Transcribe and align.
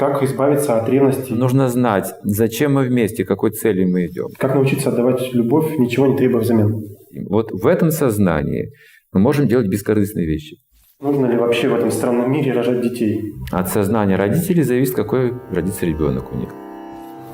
как 0.00 0.22
избавиться 0.22 0.78
от 0.78 0.88
ревности? 0.88 1.30
Нужно 1.30 1.68
знать, 1.68 2.14
зачем 2.22 2.72
мы 2.72 2.84
вместе, 2.84 3.26
какой 3.26 3.50
цели 3.50 3.84
мы 3.84 4.06
идем. 4.06 4.28
Как 4.38 4.54
научиться 4.54 4.88
отдавать 4.88 5.34
любовь, 5.34 5.76
ничего 5.76 6.06
не 6.06 6.16
требуя 6.16 6.40
взамен? 6.40 6.82
Вот 7.28 7.52
в 7.52 7.66
этом 7.66 7.90
сознании 7.90 8.72
мы 9.12 9.20
можем 9.20 9.46
делать 9.46 9.66
бескорыстные 9.66 10.26
вещи. 10.26 10.56
Нужно 11.02 11.26
ли 11.26 11.36
вообще 11.36 11.68
в 11.68 11.74
этом 11.74 11.90
странном 11.90 12.32
мире 12.32 12.52
рожать 12.52 12.80
детей? 12.80 13.34
От 13.52 13.68
сознания 13.68 14.16
родителей 14.16 14.62
зависит, 14.62 14.94
какой 14.94 15.34
родится 15.52 15.84
ребенок 15.84 16.32
у 16.32 16.36
них. 16.38 16.48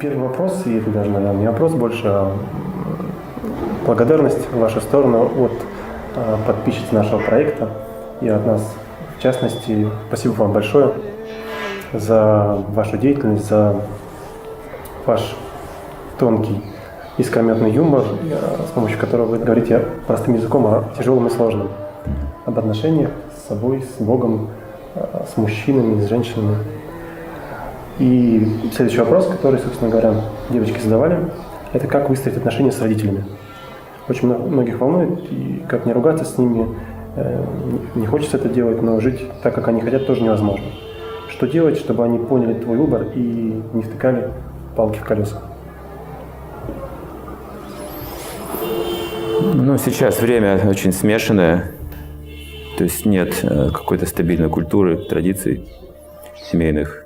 Первый 0.00 0.26
вопрос, 0.26 0.64
и 0.66 0.74
это 0.74 0.90
даже, 0.90 1.08
наверное, 1.08 1.40
не 1.40 1.46
вопрос, 1.46 1.72
больше 1.72 2.02
а 2.06 2.36
благодарность 3.86 4.44
в 4.50 4.58
вашу 4.58 4.80
сторону 4.80 5.30
от 5.38 5.52
а, 6.16 6.36
подписчиц 6.44 6.90
нашего 6.90 7.20
проекта 7.20 7.70
и 8.20 8.26
от 8.26 8.44
нас 8.44 8.76
в 9.16 9.22
частности. 9.22 9.88
Спасибо 10.08 10.32
вам 10.32 10.52
большое 10.52 10.92
за 11.92 12.58
вашу 12.68 12.96
деятельность, 12.98 13.48
за 13.48 13.76
ваш 15.04 15.36
тонкий 16.18 16.62
искрометный 17.18 17.70
юмор, 17.70 18.04
с 18.68 18.70
помощью 18.72 18.98
которого 18.98 19.26
вы 19.26 19.38
говорите 19.38 19.82
простым 20.06 20.34
языком 20.34 20.66
о 20.66 20.84
тяжелом 20.98 21.26
и 21.26 21.30
сложном, 21.30 21.68
об 22.44 22.58
отношениях 22.58 23.10
с 23.34 23.48
собой, 23.48 23.82
с 23.82 24.02
Богом, 24.02 24.48
с 24.94 25.36
мужчинами, 25.36 26.00
с 26.00 26.08
женщинами. 26.08 26.56
И 27.98 28.46
следующий 28.74 29.00
вопрос, 29.00 29.26
который, 29.26 29.58
собственно 29.58 29.90
говоря, 29.90 30.14
девочки 30.50 30.78
задавали, 30.80 31.30
это 31.72 31.86
как 31.86 32.10
выстроить 32.10 32.36
отношения 32.36 32.72
с 32.72 32.80
родителями. 32.80 33.24
Очень 34.08 34.28
многих 34.28 34.78
волнует, 34.78 35.20
и 35.32 35.64
как 35.68 35.86
не 35.86 35.92
ругаться 35.92 36.24
с 36.24 36.38
ними, 36.38 36.68
э, 37.16 37.42
не 37.94 38.06
хочется 38.06 38.36
это 38.36 38.48
делать, 38.48 38.82
но 38.82 39.00
жить 39.00 39.20
так, 39.42 39.54
как 39.54 39.68
они 39.68 39.80
хотят, 39.80 40.06
тоже 40.06 40.22
невозможно. 40.22 40.66
Что 41.36 41.46
делать, 41.46 41.76
чтобы 41.76 42.02
они 42.02 42.18
поняли 42.18 42.54
твой 42.54 42.78
выбор 42.78 43.08
и 43.14 43.20
не 43.74 43.82
втыкали 43.82 44.32
палки 44.74 44.98
в 44.98 45.04
колеса? 45.04 45.42
Ну, 49.52 49.76
сейчас 49.76 50.22
время 50.22 50.58
очень 50.66 50.92
смешанное, 50.92 51.72
то 52.78 52.84
есть 52.84 53.04
нет 53.04 53.38
э, 53.42 53.68
какой-то 53.70 54.06
стабильной 54.06 54.48
культуры, 54.48 54.96
традиций 54.96 55.68
семейных. 56.50 57.04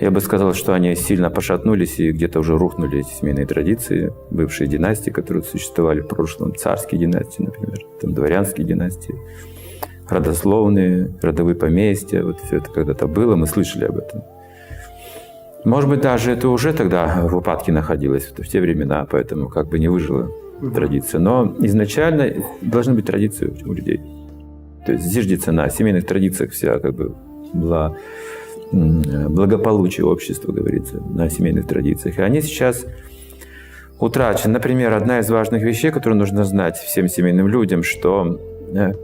Я 0.00 0.10
бы 0.10 0.22
сказал, 0.22 0.54
что 0.54 0.72
они 0.72 0.94
сильно 0.94 1.28
пошатнулись 1.28 1.98
и 1.98 2.12
где-то 2.12 2.40
уже 2.40 2.56
рухнули 2.56 3.00
эти 3.00 3.10
семейные 3.10 3.44
традиции, 3.44 4.10
бывшие 4.30 4.68
династии, 4.68 5.10
которые 5.10 5.42
существовали 5.42 6.00
в 6.00 6.06
прошлом, 6.06 6.54
царские 6.54 7.02
династии, 7.02 7.42
например, 7.42 7.78
там 8.00 8.14
дворянские 8.14 8.66
династии, 8.66 9.14
родословные, 10.12 11.10
родовые 11.22 11.54
поместья, 11.54 12.22
вот 12.22 12.40
все 12.40 12.58
это 12.58 12.70
когда-то 12.70 13.06
было, 13.06 13.36
мы 13.36 13.46
слышали 13.46 13.84
об 13.84 13.98
этом. 13.98 14.22
Может 15.64 15.88
быть, 15.88 16.00
даже 16.00 16.32
это 16.32 16.48
уже 16.48 16.72
тогда 16.72 17.26
в 17.26 17.36
упадке 17.36 17.72
находилось, 17.72 18.32
в 18.36 18.48
те 18.48 18.60
времена, 18.60 19.06
поэтому 19.08 19.48
как 19.48 19.68
бы 19.68 19.78
не 19.78 19.88
выжила 19.88 20.28
традиция. 20.74 21.20
Но 21.20 21.54
изначально 21.60 22.34
должны 22.60 22.94
быть 22.94 23.06
традиции 23.06 23.52
у 23.64 23.72
людей. 23.72 24.00
То 24.84 24.92
есть 24.92 25.04
зиждется 25.04 25.52
на 25.52 25.68
семейных 25.68 26.06
традициях 26.06 26.50
вся 26.50 26.78
как 26.80 26.94
бы 26.94 27.14
была 27.52 27.96
благополучие 28.72 30.06
общества, 30.06 30.50
говорится, 30.50 31.00
на 31.00 31.28
семейных 31.30 31.66
традициях. 31.66 32.18
И 32.18 32.22
они 32.22 32.40
сейчас 32.40 32.84
утрачены. 34.00 34.54
Например, 34.54 34.92
одна 34.94 35.20
из 35.20 35.30
важных 35.30 35.62
вещей, 35.62 35.92
которую 35.92 36.18
нужно 36.18 36.42
знать 36.44 36.76
всем 36.76 37.06
семейным 37.06 37.46
людям, 37.46 37.84
что 37.84 38.40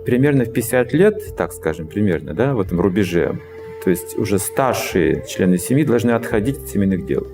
примерно 0.04 0.44
в 0.44 0.52
50 0.52 0.92
лет, 0.92 1.36
так 1.36 1.52
скажем, 1.52 1.88
примерно, 1.88 2.34
да, 2.34 2.54
в 2.54 2.60
этом 2.60 2.80
рубеже, 2.80 3.38
то 3.84 3.90
есть 3.90 4.18
уже 4.18 4.38
старшие 4.38 5.24
члены 5.26 5.58
семьи 5.58 5.84
должны 5.84 6.12
отходить 6.12 6.58
от 6.58 6.68
семейных 6.68 7.06
дел. 7.06 7.26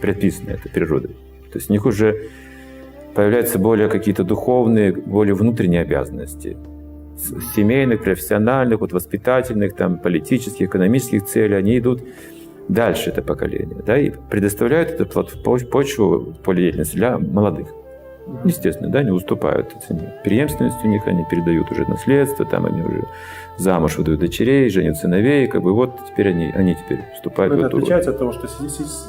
Предписано 0.00 0.50
это 0.50 0.68
природой. 0.68 1.16
То 1.52 1.58
есть 1.58 1.70
у 1.70 1.72
них 1.72 1.86
уже 1.86 2.28
появляются 3.14 3.58
более 3.58 3.88
какие-то 3.88 4.24
духовные, 4.24 4.92
более 4.92 5.34
внутренние 5.34 5.82
обязанности 5.82 6.56
семейных, 7.54 8.02
профессиональных, 8.02 8.80
вот 8.80 8.92
воспитательных, 8.92 9.76
там, 9.76 9.98
политических, 9.98 10.66
экономических 10.66 11.24
целей, 11.24 11.56
они 11.56 11.78
идут 11.78 12.02
дальше, 12.68 13.10
это 13.10 13.22
поколение, 13.22 13.82
да, 13.86 13.98
и 13.98 14.10
предоставляют 14.30 14.90
эту 14.90 15.24
почву 15.70 16.34
поле 16.42 16.62
деятельности 16.62 16.96
для 16.96 17.18
молодых. 17.18 17.68
Естественно, 18.44 18.90
да, 18.90 19.02
не 19.02 19.10
уступают. 19.10 19.74
Преемственность 20.24 20.84
у 20.84 20.88
них, 20.88 21.06
они 21.06 21.24
передают 21.30 21.70
уже 21.70 21.84
наследство, 21.88 22.44
там 22.44 22.66
они 22.66 22.82
уже 22.82 23.04
замуж 23.58 23.98
выдают 23.98 24.20
дочерей, 24.20 24.70
женят 24.70 24.96
сыновей, 24.96 25.46
как 25.46 25.62
бы 25.62 25.72
вот 25.72 25.90
теперь 26.08 26.30
они, 26.30 26.50
они 26.54 26.74
теперь 26.74 27.00
вступают 27.14 27.52
Но 27.52 27.62
в 27.62 27.66
это 27.66 27.76
отличается 27.76 28.10
от 28.10 28.18
того, 28.18 28.32
что 28.32 28.48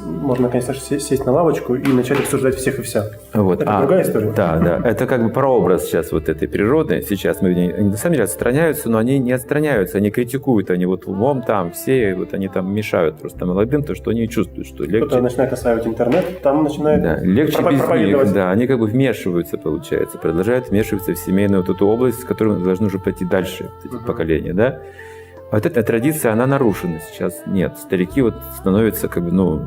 можно, 0.05 0.49
конечно, 0.49 0.73
сесть 0.73 1.25
на 1.25 1.31
лавочку 1.31 1.75
и 1.75 1.87
начать 1.93 2.19
обсуждать 2.19 2.55
всех 2.55 2.79
и 2.79 2.81
вся. 2.81 3.05
Вот. 3.33 3.61
Это 3.61 3.77
а, 3.77 3.79
другая 3.81 4.03
история. 4.03 4.33
Да, 4.35 4.59
да. 4.59 4.89
Это 4.89 5.05
как 5.05 5.23
бы 5.23 5.29
прообраз 5.29 5.85
сейчас 5.85 6.11
вот 6.11 6.29
этой 6.29 6.47
природы. 6.47 7.03
Сейчас 7.07 7.41
мы, 7.41 7.49
они 7.49 7.71
на 7.71 7.97
самом 7.97 8.13
деле 8.13 8.25
отстраняются, 8.25 8.89
но 8.89 8.97
они 8.97 9.19
не 9.19 9.31
отстраняются, 9.31 9.97
они 9.97 10.11
критикуют, 10.11 10.69
они 10.69 10.85
вот 10.85 11.05
умом 11.05 11.41
там 11.41 11.71
все, 11.71 12.13
вот 12.15 12.33
они 12.33 12.47
там 12.47 12.73
мешают 12.73 13.17
просто 13.17 13.45
молодым, 13.45 13.83
то, 13.83 13.95
что 13.95 14.11
они 14.11 14.27
чувствуют, 14.27 14.67
что 14.67 14.83
легче... 14.83 15.07
Кто-то 15.07 15.21
начинает 15.21 15.53
осваивать 15.53 15.87
интернет, 15.87 16.41
там 16.41 16.63
начинает 16.63 17.01
да, 17.01 17.19
легче 17.19 17.61
без 17.61 17.79
них, 17.81 18.33
да, 18.33 18.51
они 18.51 18.67
как 18.67 18.79
бы 18.79 18.87
вмешиваются, 19.13 19.57
получается, 19.57 20.17
продолжают 20.17 20.69
вмешиваться 20.69 21.13
в 21.13 21.17
семейную 21.17 21.61
вот 21.61 21.75
эту 21.75 21.87
область, 21.87 22.21
с 22.21 22.23
которой 22.23 22.61
должны 22.61 22.87
уже 22.87 22.99
пойти 22.99 23.25
дальше, 23.25 23.69
эти 23.85 23.93
uh-huh. 23.93 24.05
поколения 24.05 24.53
да, 24.53 24.79
вот 25.51 25.67
эта 25.67 25.83
традиция, 25.83 26.31
она 26.31 26.47
нарушена 26.47 26.99
сейчас. 27.11 27.43
Нет, 27.45 27.77
старики 27.77 28.23
вот 28.23 28.33
становятся 28.57 29.07
как 29.07 29.23
бы, 29.23 29.31
ну, 29.31 29.61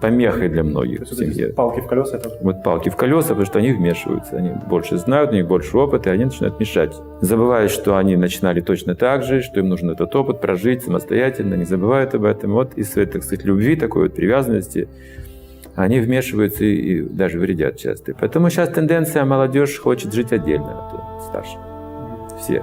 помехой 0.00 0.48
для 0.48 0.62
многих 0.62 1.00
в 1.00 1.14
семье. 1.16 1.48
Палки 1.48 1.80
в 1.80 1.88
колеса? 1.88 2.16
Это... 2.16 2.30
Вот 2.42 2.62
палки 2.62 2.90
в 2.90 2.96
колеса, 2.96 3.30
потому 3.30 3.46
что 3.46 3.58
они 3.58 3.72
вмешиваются. 3.72 4.36
Они 4.36 4.52
больше 4.68 4.98
знают, 4.98 5.32
у 5.32 5.34
них 5.34 5.48
больше 5.48 5.76
опыта, 5.76 6.10
и 6.10 6.12
они 6.12 6.26
начинают 6.26 6.60
мешать. 6.60 6.94
Забывают, 7.22 7.72
что 7.72 7.96
они 7.96 8.14
начинали 8.14 8.60
точно 8.60 8.94
так 8.94 9.24
же, 9.24 9.42
что 9.42 9.58
им 9.58 9.68
нужен 9.68 9.90
этот 9.90 10.14
опыт 10.14 10.40
прожить 10.40 10.84
самостоятельно, 10.84 11.54
не 11.54 11.64
забывают 11.64 12.14
об 12.14 12.24
этом. 12.24 12.52
Вот 12.52 12.74
из 12.74 12.92
своей, 12.92 13.08
так 13.08 13.24
сказать, 13.24 13.44
любви, 13.44 13.74
такой 13.74 14.04
вот 14.04 14.14
привязанности, 14.14 14.88
они 15.74 16.00
вмешиваются 16.00 16.64
и, 16.64 16.74
и 16.74 17.02
даже 17.02 17.38
вредят 17.38 17.78
часто. 17.78 18.14
Поэтому 18.18 18.50
сейчас 18.50 18.68
тенденция 18.70 19.24
молодежь 19.24 19.78
хочет 19.78 20.12
жить 20.12 20.32
отдельно 20.32 20.88
от 20.88 21.22
старших. 21.24 21.60
Все. 22.40 22.62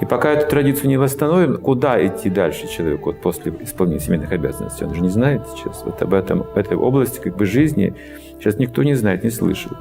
И 0.00 0.06
пока 0.06 0.32
эту 0.32 0.48
традицию 0.48 0.88
не 0.88 0.96
восстановим, 0.96 1.58
куда 1.58 2.04
идти 2.04 2.30
дальше 2.30 2.66
человеку 2.68 3.10
вот 3.10 3.20
после 3.20 3.52
исполнения 3.60 4.00
семейных 4.00 4.32
обязанностей? 4.32 4.84
Он 4.84 4.94
же 4.94 5.02
не 5.02 5.10
знает 5.10 5.42
сейчас. 5.54 5.82
Вот 5.84 6.00
об 6.00 6.14
этом, 6.14 6.42
в 6.42 6.56
этой 6.56 6.76
области 6.76 7.20
как 7.20 7.36
бы 7.36 7.44
жизни 7.44 7.94
сейчас 8.38 8.56
никто 8.56 8.82
не 8.82 8.94
знает, 8.94 9.24
не 9.24 9.30
слышал. 9.30 9.72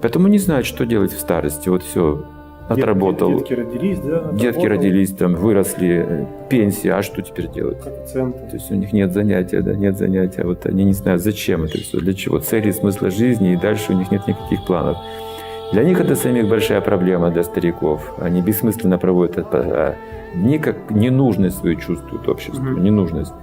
Поэтому 0.00 0.28
не 0.28 0.38
знает, 0.38 0.64
что 0.64 0.86
делать 0.86 1.12
в 1.12 1.20
старости. 1.20 1.68
Вот 1.68 1.82
все, 1.82 2.24
отработал. 2.68 3.38
Детки 3.38 3.54
родились, 3.54 3.98
да? 3.98 4.16
Отработал. 4.16 4.38
Детки 4.38 4.66
родились, 4.66 5.10
там, 5.12 5.34
выросли, 5.34 6.06
э, 6.08 6.26
пенсия, 6.48 6.92
а 6.92 7.02
что 7.02 7.22
теперь 7.22 7.48
делать? 7.48 7.80
Коэффициенты. 7.80 8.38
То 8.38 8.54
есть 8.54 8.70
у 8.70 8.74
них 8.74 8.92
нет 8.92 9.12
занятия, 9.12 9.60
да, 9.60 9.74
нет 9.74 9.96
занятия. 9.96 10.44
Вот 10.44 10.66
они 10.66 10.84
не 10.84 10.92
знают, 10.92 11.22
зачем 11.22 11.64
это 11.64 11.78
все, 11.78 11.98
для 11.98 12.14
чего, 12.14 12.38
цели, 12.38 12.70
смысла 12.70 13.10
жизни, 13.10 13.54
и 13.54 13.56
дальше 13.56 13.92
у 13.92 13.96
них 13.96 14.10
нет 14.10 14.26
никаких 14.26 14.64
планов. 14.66 14.96
Для 15.72 15.84
них 15.84 16.00
это 16.00 16.14
самих 16.14 16.48
большая 16.48 16.80
проблема, 16.80 17.30
для 17.30 17.42
стариков. 17.42 18.14
Они 18.18 18.40
бессмысленно 18.40 18.98
проводят 18.98 19.36
это. 19.36 19.96
Они 20.34 20.58
как 20.58 20.90
ненужность 20.90 21.58
свою 21.58 21.76
чувствуют 21.76 22.26
обществу, 22.28 22.62
угу. 22.62 22.80
ненужность. 22.80 23.34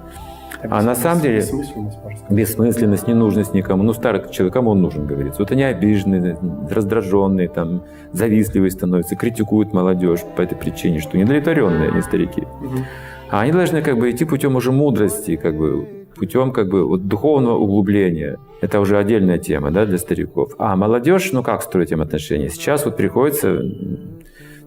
А, 0.64 0.82
на 0.82 0.96
самом 0.96 1.22
деле 1.22 1.38
бессмысленность, 1.38 1.98
бессмысленность, 2.30 3.08
ненужность 3.08 3.54
никому. 3.54 3.84
Ну, 3.84 3.94
старый 3.94 4.22
человек, 4.32 4.54
кому 4.54 4.72
он 4.72 4.82
нужен, 4.82 5.06
говорится. 5.06 5.42
Вот 5.42 5.52
они 5.52 5.64
обиженные, 5.64 6.38
раздраженные, 6.70 7.50
там, 7.50 7.84
завистливые 8.12 8.72
становятся, 8.72 9.16
критикуют 9.16 9.74
молодежь 9.74 10.22
по 10.36 10.42
этой 10.42 10.58
причине, 10.58 11.00
что 11.00 11.18
недовлетворенные 11.18 11.90
они 11.92 12.02
старики. 12.02 12.42
Угу. 12.42 12.78
А 13.32 13.42
они 13.42 13.52
должны 13.52 13.82
как 13.82 13.98
бы 13.98 14.12
идти 14.12 14.26
путем 14.26 14.56
уже 14.56 14.72
мудрости, 14.72 15.36
как 15.36 15.58
бы 15.58 16.06
путем 16.16 16.52
как 16.52 16.70
бы 16.70 16.85
вот 16.85 17.08
духовного 17.08 17.58
углубления. 17.58 18.38
Это 18.62 18.79
уже 18.79 18.97
отдельная 18.97 19.38
тема 19.38 19.72
да, 19.72 19.85
для 19.85 19.97
стариков. 19.97 20.53
А 20.58 20.76
молодежь, 20.76 21.32
ну 21.32 21.44
как 21.44 21.62
строить 21.62 21.91
им 21.91 22.02
отношения? 22.02 22.50
Сейчас 22.50 22.85
вот 22.85 22.97
приходится 22.97 23.62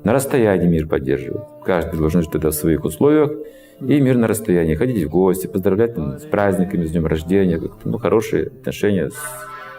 на 0.05 0.13
расстоянии 0.13 0.67
мир 0.67 0.87
поддерживать. 0.87 1.43
Каждый 1.65 1.99
должен 1.99 2.23
жить 2.23 2.31
тогда 2.31 2.51
в 2.51 2.55
своих 2.55 2.85
условиях. 2.85 3.33
И 3.81 4.01
мир 4.01 4.17
на 4.17 4.27
расстоянии. 4.27 4.75
Ходить 4.75 5.05
в 5.05 5.09
гости, 5.09 5.47
поздравлять 5.47 5.95
там, 5.95 6.19
с 6.19 6.25
праздниками, 6.25 6.85
с 6.85 6.91
днем 6.91 7.07
рождения. 7.07 7.61
Ну, 7.85 7.99
хорошие 7.99 8.47
отношения 8.47 9.11
с 9.11 9.17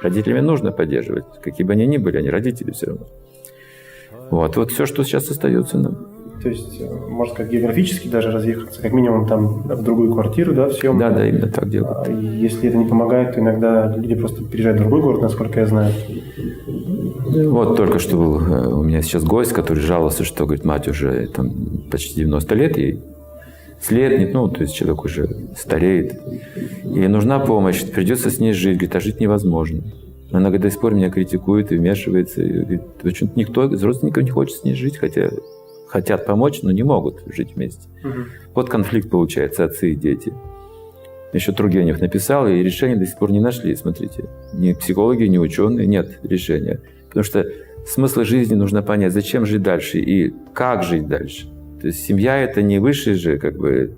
родителями 0.02 0.40
нужно 0.40 0.72
поддерживать. 0.72 1.26
Какие 1.42 1.66
бы 1.66 1.74
они 1.74 1.86
ни 1.86 1.98
были, 1.98 2.18
они 2.18 2.30
родители 2.30 2.72
все 2.72 2.88
равно. 2.88 3.08
Вот, 4.32 4.56
вот 4.56 4.72
все, 4.72 4.86
что 4.86 5.04
сейчас 5.04 5.30
остается 5.30 5.78
нам. 5.78 6.08
То 6.42 6.48
есть, 6.48 6.80
э, 6.80 6.86
можно 7.10 7.34
сказать, 7.34 7.52
географически 7.52 8.08
даже 8.08 8.32
разъехаться, 8.32 8.82
как 8.82 8.94
минимум 8.94 9.28
там 9.28 9.64
в 9.64 9.84
другую 9.84 10.14
квартиру, 10.14 10.54
да, 10.54 10.70
в. 10.70 10.98
Да, 10.98 11.10
да, 11.10 11.28
именно 11.28 11.48
так 11.48 11.70
делают. 11.70 12.08
А 12.08 12.12
если 12.12 12.70
это 12.70 12.78
не 12.78 12.86
помогает, 12.86 13.34
то 13.34 13.42
иногда 13.42 13.94
люди 13.98 14.16
просто 14.16 14.44
переезжают 14.46 14.80
в 14.80 14.84
другой 14.84 15.02
город, 15.02 15.22
насколько 15.22 15.60
я 15.60 15.66
знаю. 15.66 15.94
Вот 17.28 17.76
только 17.76 18.00
что 18.00 18.16
был 18.16 18.40
э, 18.40 18.68
у 18.68 18.84
меня 18.84 19.02
сейчас 19.02 19.26
гость, 19.26 19.52
который 19.52 19.80
жаловался, 19.80 20.24
что, 20.24 20.46
говорит, 20.46 20.64
мать 20.64 20.88
уже 20.88 21.28
там 21.28 21.52
почти 21.92 22.16
90 22.16 22.56
лет 22.56 22.78
ей. 22.78 23.04
Слепнет, 23.82 24.34
ну, 24.34 24.48
то 24.48 24.62
есть 24.62 24.76
человек 24.76 25.04
уже 25.04 25.30
стареет, 25.58 26.20
и 26.84 27.08
нужна 27.08 27.40
помощь, 27.40 27.84
придется 27.86 28.30
с 28.30 28.40
ней 28.40 28.54
жить, 28.54 28.78
говорит, 28.78 28.96
а 28.96 29.00
жить 29.00 29.20
невозможно. 29.20 29.84
Она 30.32 30.52
до 30.52 30.70
сих 30.70 30.80
пор 30.80 30.94
меня 30.94 31.10
критикует 31.10 31.72
и 31.72 31.78
вмешивается. 31.78 32.42
И 32.44 32.52
говорит, 32.52 32.82
почему 33.02 33.32
никто 33.36 33.66
из 33.66 33.84
родственников 33.84 34.24
не 34.24 34.30
хочет 34.30 34.58
с 34.58 34.64
ней 34.64 34.76
жить, 34.76 34.98
хотя 34.98 35.30
хотят 35.88 36.26
помочь, 36.26 36.62
но 36.62 36.72
не 36.72 36.84
могут 36.84 37.24
жить 37.34 37.56
вместе. 37.56 37.90
Угу. 38.04 38.14
Вот 38.54 38.70
конфликт 38.70 39.10
получается, 39.10 39.66
отцы 39.66 39.92
и 39.92 39.96
дети. 39.96 40.32
Еще 41.34 41.52
Тургенев 41.52 42.00
написал, 42.00 42.48
и 42.48 42.64
решения 42.64 42.96
до 42.96 43.06
сих 43.06 43.18
пор 43.18 43.32
не 43.32 43.40
нашли, 43.40 43.76
смотрите. 43.76 44.26
Ни 44.54 44.74
психологи, 44.74 45.24
ни 45.24 45.38
ученые, 45.38 45.88
нет 45.88 46.20
решения. 46.24 46.80
Потому 47.08 47.24
что 47.24 47.46
смысл 47.88 48.24
жизни 48.24 48.56
нужно 48.56 48.82
понять, 48.84 49.14
зачем 49.14 49.46
жить 49.46 49.64
дальше 49.64 50.00
и 50.00 50.34
как 50.54 50.84
жить 50.84 51.08
дальше. 51.08 51.48
То 51.82 51.88
есть 51.88 52.06
семья– 52.06 52.38
это 52.44 52.62
не 52.62 52.80
высший 52.80 53.14
же 53.14 53.38
как 53.38 53.58
бы 53.58 53.96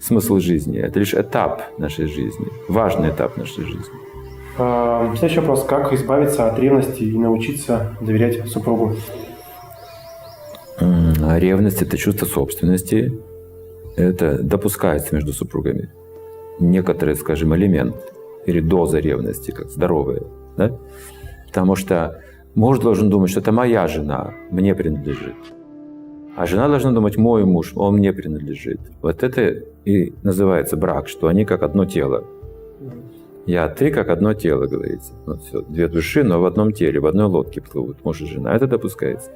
смысл 0.00 0.38
жизни, 0.38 0.78
это 0.78 0.98
лишь 0.98 1.14
этап 1.14 1.78
нашей 1.78 2.06
жизни, 2.06 2.46
важный 2.68 3.10
этап 3.10 3.36
нашей 3.36 3.64
жизни. 3.64 3.94
А, 4.58 5.14
следующий 5.16 5.40
вопрос. 5.40 5.64
Как 5.64 5.92
избавиться 5.92 6.48
от 6.48 6.58
ревности 6.58 7.02
и 7.02 7.18
научиться 7.18 7.96
доверять 8.00 8.48
супругу? 8.48 8.96
Ревность– 10.78 11.82
это 11.82 11.96
чувство 11.96 12.26
собственности. 12.26 13.12
Это 13.96 14.42
допускается 14.42 15.14
между 15.14 15.32
супругами. 15.32 15.90
Некоторый, 16.58 17.14
скажем, 17.14 17.54
элемент 17.54 17.96
или 18.46 18.60
доза 18.60 18.98
ревности, 18.98 19.50
как 19.50 19.70
здоровая. 19.70 20.22
Да? 20.56 20.78
Потому 21.46 21.76
что 21.76 22.20
муж 22.54 22.78
должен 22.78 23.10
думать, 23.10 23.30
что 23.30 23.40
это 23.40 23.52
моя 23.52 23.86
жена, 23.86 24.34
мне 24.50 24.74
принадлежит. 24.74 25.36
А 26.36 26.46
жена 26.46 26.68
должна 26.68 26.92
думать, 26.92 27.16
мой 27.16 27.44
муж, 27.44 27.72
он 27.76 27.96
мне 27.96 28.12
принадлежит. 28.12 28.80
Вот 29.02 29.22
это 29.22 29.62
и 29.84 30.14
называется 30.22 30.76
брак, 30.76 31.08
что 31.08 31.28
они 31.28 31.44
как 31.44 31.62
одно 31.62 31.84
тело. 31.84 32.24
Я, 33.44 33.68
ты 33.68 33.90
как 33.90 34.08
одно 34.08 34.34
тело, 34.34 34.66
говорится. 34.66 35.12
Вот 35.26 35.42
все, 35.42 35.62
две 35.62 35.88
души, 35.88 36.22
но 36.22 36.40
в 36.40 36.44
одном 36.46 36.72
теле, 36.72 37.00
в 37.00 37.06
одной 37.06 37.26
лодке 37.26 37.60
плывут 37.60 38.04
муж 38.04 38.20
и 38.20 38.26
жена. 38.26 38.54
Это 38.54 38.66
допускается. 38.66 39.30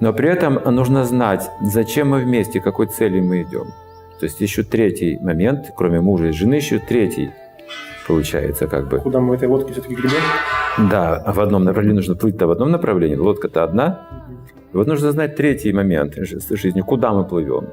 Но 0.00 0.12
при 0.12 0.28
этом 0.28 0.60
нужно 0.74 1.04
знать, 1.04 1.48
зачем 1.62 2.10
мы 2.10 2.20
вместе, 2.20 2.60
какой 2.60 2.86
цели 2.86 3.20
мы 3.20 3.42
идем. 3.42 3.66
То 4.18 4.24
есть 4.24 4.40
еще 4.40 4.62
третий 4.62 5.18
момент, 5.18 5.72
кроме 5.76 6.00
мужа 6.00 6.28
и 6.28 6.32
жены, 6.32 6.54
еще 6.54 6.78
третий 6.78 7.30
получается 8.06 8.66
как 8.66 8.88
бы. 8.88 8.98
Куда 8.98 9.20
мы 9.20 9.30
в 9.30 9.32
этой 9.32 9.48
лодке 9.48 9.72
все-таки 9.72 9.94
гребем? 9.94 10.20
Да, 10.90 11.22
в 11.26 11.40
одном 11.40 11.64
направлении 11.64 11.96
нужно 11.96 12.14
плыть-то 12.14 12.46
в 12.46 12.50
одном 12.50 12.70
направлении, 12.70 13.16
лодка-то 13.16 13.64
одна. 13.64 14.25
И 14.76 14.78
вот 14.78 14.86
нужно 14.88 15.10
знать 15.10 15.36
третий 15.36 15.72
момент 15.72 16.16
жизни, 16.50 16.82
куда 16.82 17.14
мы 17.14 17.24
плывем. 17.24 17.68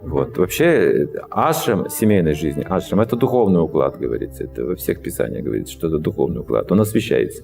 Вот. 0.00 0.38
Вообще, 0.38 1.06
ашрам 1.30 1.90
семейной 1.90 2.32
жизни, 2.32 2.66
ашрам– 2.66 3.00
это 3.02 3.14
духовный 3.14 3.60
уклад, 3.60 3.98
говорится. 3.98 4.44
Это 4.44 4.64
во 4.64 4.74
всех 4.74 5.02
писаниях 5.02 5.44
говорится, 5.44 5.74
что 5.74 5.88
это 5.88 5.98
духовный 5.98 6.40
уклад. 6.40 6.72
Он 6.72 6.80
освещается. 6.80 7.42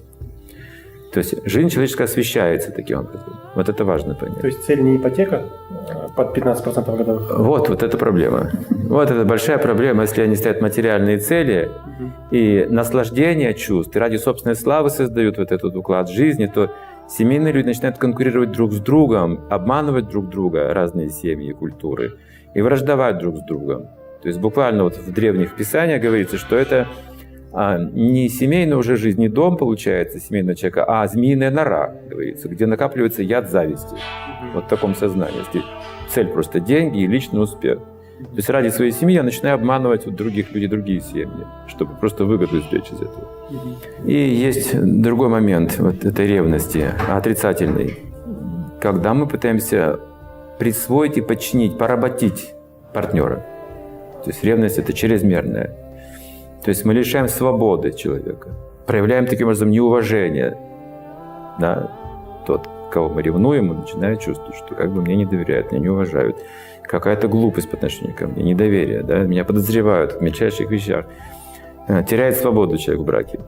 То 1.13 1.19
есть 1.19 1.35
жизнь 1.45 1.69
человеческая 1.69 2.05
освещается 2.05 2.71
таким 2.71 3.01
образом. 3.01 3.33
Вот 3.53 3.69
это 3.69 3.85
важно 3.85 4.15
понять. 4.15 4.41
То 4.41 4.47
есть 4.47 4.63
цель 4.65 4.81
не 4.81 4.97
ипотека 4.97 5.43
а 5.69 6.09
под 6.15 6.35
15% 6.35 6.97
годовых? 6.97 7.37
Вот, 7.37 7.69
вот 7.69 7.83
это 7.83 7.97
проблема. 7.99 8.49
Вот 8.69 9.11
это 9.11 9.25
большая 9.25 9.59
проблема, 9.59 10.01
если 10.01 10.23
они 10.23 10.35
ставят 10.35 10.59
материальные 10.61 11.19
цели 11.19 11.69
и 12.31 12.65
наслаждение 12.67 13.53
чувств, 13.53 13.95
и 13.95 13.99
ради 13.99 14.17
собственной 14.17 14.55
славы 14.55 14.89
создают 14.89 15.37
вот 15.37 15.51
этот 15.51 15.75
уклад 15.75 16.09
жизни, 16.09 16.47
то 16.47 16.71
семейные 17.09 17.53
люди 17.53 17.67
начинают 17.67 17.97
конкурировать 17.97 18.51
друг 18.51 18.73
с 18.73 18.79
другом, 18.79 19.41
обманывать 19.49 20.07
друг 20.09 20.29
друга, 20.29 20.73
разные 20.73 21.09
семьи 21.09 21.49
и 21.49 21.53
культуры, 21.53 22.17
и 22.53 22.61
враждовать 22.61 23.17
друг 23.17 23.37
с 23.37 23.41
другом. 23.41 23.87
То 24.21 24.27
есть 24.27 24.39
буквально 24.39 24.83
вот 24.83 24.97
в 24.97 25.13
древних 25.13 25.55
писаниях 25.55 26.01
говорится, 26.01 26.37
что 26.37 26.55
это 26.55 26.87
а, 27.53 27.77
не 27.77 28.27
семейная 28.27 28.77
уже 28.77 28.97
жизнь, 28.97 29.19
не 29.21 29.29
дом 29.29 29.55
получается 29.55 30.19
семейного 30.19 30.55
человека, 30.55 30.85
а 30.85 31.07
змеиная 31.07 31.51
нора, 31.51 31.95
говорится, 32.09 32.49
где 32.49 32.65
накапливается 32.65 33.23
яд 33.23 33.49
зависти. 33.49 33.95
Вот 34.53 34.65
в 34.65 34.67
таком 34.67 34.95
сознании. 34.95 35.39
Если 35.39 35.63
цель 36.09 36.27
просто 36.27 36.59
деньги 36.59 37.03
и 37.03 37.07
личный 37.07 37.41
успех. 37.41 37.79
То 38.17 38.37
есть 38.37 38.49
ради 38.49 38.69
своей 38.69 38.91
семьи 38.91 39.15
я 39.15 39.23
начинаю 39.23 39.55
обманывать 39.55 40.05
вот 40.05 40.15
других 40.15 40.51
людей, 40.53 40.69
другие 40.69 41.01
семьи, 41.01 41.45
чтобы 41.67 41.95
просто 41.95 42.23
выгоду 42.23 42.59
извлечь 42.59 42.89
из 42.91 43.01
этого. 43.01 43.27
И 44.05 44.13
есть 44.13 44.79
другой 44.81 45.27
момент 45.27 45.77
вот 45.79 46.05
этой 46.05 46.25
ревности, 46.25 46.91
отрицательный. 47.09 47.99
Когда 48.79 49.13
мы 49.13 49.27
пытаемся 49.27 49.99
присвоить 50.59 51.17
и 51.17 51.21
подчинить, 51.21 51.77
поработить 51.77 52.53
партнера. 52.93 53.45
То 54.23 54.29
есть 54.29 54.43
ревность– 54.43 54.77
это 54.79 54.93
чрезмерная. 54.93 55.75
То 56.63 56.69
есть 56.69 56.85
мы 56.85 56.93
лишаем 56.93 57.27
свободы 57.27 57.91
человека, 57.91 58.49
проявляем 58.87 59.27
таким 59.27 59.47
образом 59.47 59.69
неуважение. 59.69 60.57
Да? 61.59 61.91
Тот, 62.47 62.67
кого 62.91 63.09
мы 63.09 63.21
ревнуем, 63.21 63.71
он 63.71 63.79
начинает 63.81 64.21
чувствовать, 64.21 64.55
что 64.55 64.73
как 64.73 64.91
бы 64.91 65.01
мне 65.01 65.15
не 65.17 65.25
доверяют, 65.25 65.71
меня 65.71 65.81
не 65.81 65.89
уважают. 65.89 66.37
Какая-то 66.87 67.27
глупость 67.27 67.69
по 67.69 67.77
отношению 67.77 68.15
ко 68.15 68.27
мне, 68.27 68.43
недоверие, 68.43 69.03
да? 69.03 69.19
меня 69.19 69.43
подозревают 69.43 70.13
в 70.13 70.21
мельчайших 70.21 70.69
вещах. 70.69 71.05
Э, 71.87 72.03
теряет 72.03 72.37
свободу 72.37 72.77
человек 72.77 73.03
в 73.03 73.05
браке. 73.05 73.39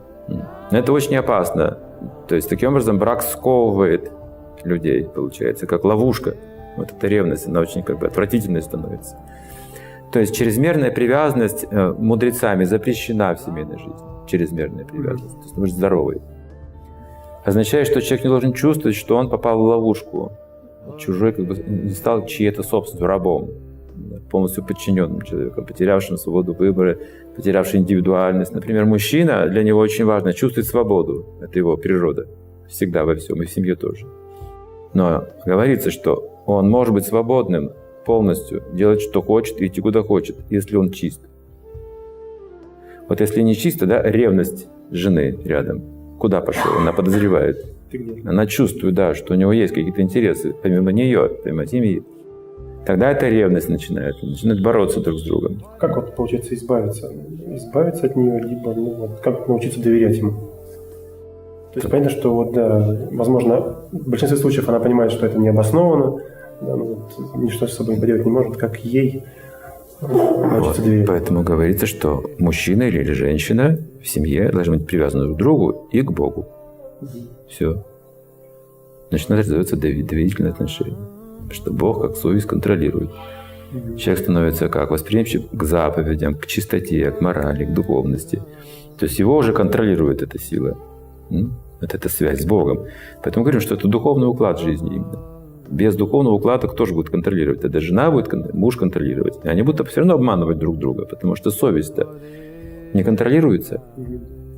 Это 0.70 0.92
очень 0.92 1.16
опасно. 1.16 1.78
То 2.28 2.34
есть 2.34 2.48
таким 2.48 2.70
образом 2.70 2.98
брак 2.98 3.22
сковывает 3.22 4.12
людей, 4.64 5.04
получается, 5.04 5.66
как 5.66 5.84
ловушка. 5.84 6.34
Вот 6.76 6.92
эта 6.92 7.06
ревность, 7.06 7.48
она 7.48 7.60
очень 7.60 7.82
как 7.82 7.98
бы 7.98 8.06
отвратительной 8.06 8.62
становится. 8.62 9.16
То 10.12 10.20
есть 10.20 10.34
чрезмерная 10.34 10.90
привязанность 10.90 11.66
э, 11.70 11.94
мудрецами 11.98 12.64
запрещена 12.64 13.34
в 13.34 13.40
семейной 13.40 13.78
жизни. 13.78 14.26
Чрезмерная 14.26 14.84
привязанность. 14.84 15.36
То 15.36 15.42
есть 15.42 15.56
быть 15.56 15.72
здоровой. 15.72 16.20
Означает, 17.44 17.86
что 17.86 18.00
человек 18.00 18.24
не 18.24 18.30
должен 18.30 18.52
чувствовать, 18.52 18.96
что 18.96 19.16
он 19.16 19.28
попал 19.28 19.58
в 19.58 19.62
ловушку. 19.62 20.32
Чужой 20.96 21.32
как 21.32 21.46
бы 21.46 21.56
не 21.66 21.90
стал 21.90 22.26
чьей-то 22.26 22.62
собственностью, 22.62 23.06
рабом. 23.06 23.50
Полностью 24.30 24.64
подчиненным 24.64 25.22
человеком, 25.22 25.66
потерявшим 25.66 26.16
свободу 26.16 26.54
выбора, 26.54 26.98
потерявшим 27.34 27.80
индивидуальность. 27.80 28.52
Например, 28.52 28.84
мужчина, 28.84 29.48
для 29.48 29.62
него 29.62 29.80
очень 29.80 30.04
важно 30.04 30.32
чувствовать 30.32 30.68
свободу. 30.68 31.26
Это 31.40 31.58
его 31.58 31.76
природа. 31.76 32.26
Всегда 32.68 33.04
во 33.04 33.14
всем, 33.16 33.42
и 33.42 33.46
в 33.46 33.50
семье 33.50 33.74
тоже. 33.74 34.06
Но 34.94 35.24
говорится, 35.44 35.90
что 35.90 36.42
он 36.46 36.70
может 36.70 36.94
быть 36.94 37.06
свободным, 37.06 37.72
полностью, 38.04 38.62
делать, 38.72 39.02
что 39.02 39.20
хочет, 39.20 39.60
идти 39.60 39.80
куда 39.80 40.02
хочет, 40.02 40.36
если 40.48 40.76
он 40.76 40.90
чист. 40.90 41.20
Вот 43.08 43.20
если 43.20 43.42
не 43.42 43.54
чисто, 43.54 43.86
да, 43.86 44.02
ревность 44.02 44.66
жены 44.90 45.38
рядом, 45.44 45.82
куда 46.18 46.40
пошел, 46.40 46.72
она 46.78 46.92
подозревает. 46.92 47.64
Она 48.24 48.46
чувствует, 48.46 48.94
да, 48.94 49.14
что 49.14 49.34
у 49.34 49.36
него 49.36 49.52
есть 49.52 49.72
какие-то 49.72 50.02
интересы, 50.02 50.54
помимо 50.62 50.92
нее, 50.92 51.30
помимо 51.42 51.66
семьи. 51.66 52.02
Тогда 52.86 53.10
эта 53.10 53.28
ревность 53.28 53.68
начинает, 53.68 54.14
начинает 54.22 54.62
бороться 54.62 55.00
друг 55.00 55.18
с 55.18 55.22
другом. 55.22 55.62
Как 55.78 55.96
вот 55.96 56.16
получается 56.16 56.54
избавиться? 56.54 57.12
Избавиться 57.54 58.06
от 58.06 58.16
нее, 58.16 58.40
либо 58.40 58.74
ну, 58.74 58.94
вот, 58.94 59.20
как 59.20 59.46
научиться 59.46 59.82
доверять 59.82 60.16
ему? 60.16 60.32
То 61.74 61.80
есть 61.80 61.90
понятно, 61.90 62.10
что 62.10 62.34
вот, 62.34 62.54
да, 62.54 62.96
возможно, 63.12 63.76
в 63.92 64.08
большинстве 64.08 64.38
случаев 64.38 64.68
она 64.68 64.80
понимает, 64.80 65.12
что 65.12 65.26
это 65.26 65.38
необоснованно, 65.38 66.22
да, 66.62 66.76
ну, 66.76 66.94
вот, 66.94 67.36
ничто 67.36 67.66
с 67.66 67.74
собой 67.74 67.96
поделать 67.96 68.24
не 68.24 68.32
может, 68.32 68.56
как 68.56 68.78
ей 68.78 69.24
вот, 70.00 70.80
Поэтому 71.06 71.42
говорится, 71.42 71.86
что 71.86 72.30
мужчина 72.38 72.84
или 72.84 73.12
женщина 73.12 73.78
в 74.00 74.06
семье 74.06 74.50
должны 74.50 74.76
быть 74.76 74.86
привязаны 74.86 75.24
друг 75.24 75.36
к 75.36 75.38
другу 75.38 75.88
и 75.90 76.02
к 76.02 76.12
Богу. 76.12 76.46
Все. 77.48 77.84
Значит, 79.10 79.28
надо 79.28 79.42
развиваться 79.42 79.76
доверительные 79.76 80.52
отношения. 80.52 80.96
Что 81.50 81.72
Бог 81.72 82.02
как 82.02 82.16
совесть 82.16 82.46
контролирует. 82.46 83.10
Человек 83.96 84.22
становится 84.22 84.68
как? 84.68 84.90
Восприимчив 84.90 85.44
к 85.50 85.64
заповедям, 85.64 86.34
к 86.34 86.46
чистоте, 86.46 87.10
к 87.10 87.20
морали, 87.20 87.64
к 87.64 87.74
духовности. 87.74 88.42
То 88.98 89.06
есть 89.06 89.18
его 89.18 89.36
уже 89.36 89.52
контролирует 89.52 90.22
эта 90.22 90.38
сила. 90.38 90.76
Вот 91.30 91.94
эта 91.94 92.08
связь 92.08 92.42
с 92.42 92.46
Богом. 92.46 92.86
Поэтому 93.22 93.44
говорим, 93.44 93.60
что 93.60 93.74
это 93.74 93.88
духовный 93.88 94.26
уклад 94.26 94.60
жизни 94.60 94.96
именно 94.96 95.37
без 95.70 95.96
духовного 95.96 96.34
уклада 96.34 96.68
кто 96.68 96.86
же 96.86 96.94
будет 96.94 97.10
контролировать? 97.10 97.64
Это 97.64 97.80
жена 97.80 98.10
будет, 98.10 98.32
муж 98.54 98.76
контролировать. 98.76 99.38
И 99.44 99.48
они 99.48 99.62
будут 99.62 99.88
все 99.88 100.00
равно 100.00 100.14
обманывать 100.14 100.58
друг 100.58 100.78
друга, 100.78 101.06
потому 101.06 101.34
что 101.34 101.50
совесть-то 101.50 102.08
не 102.94 103.04
контролируется. 103.04 103.82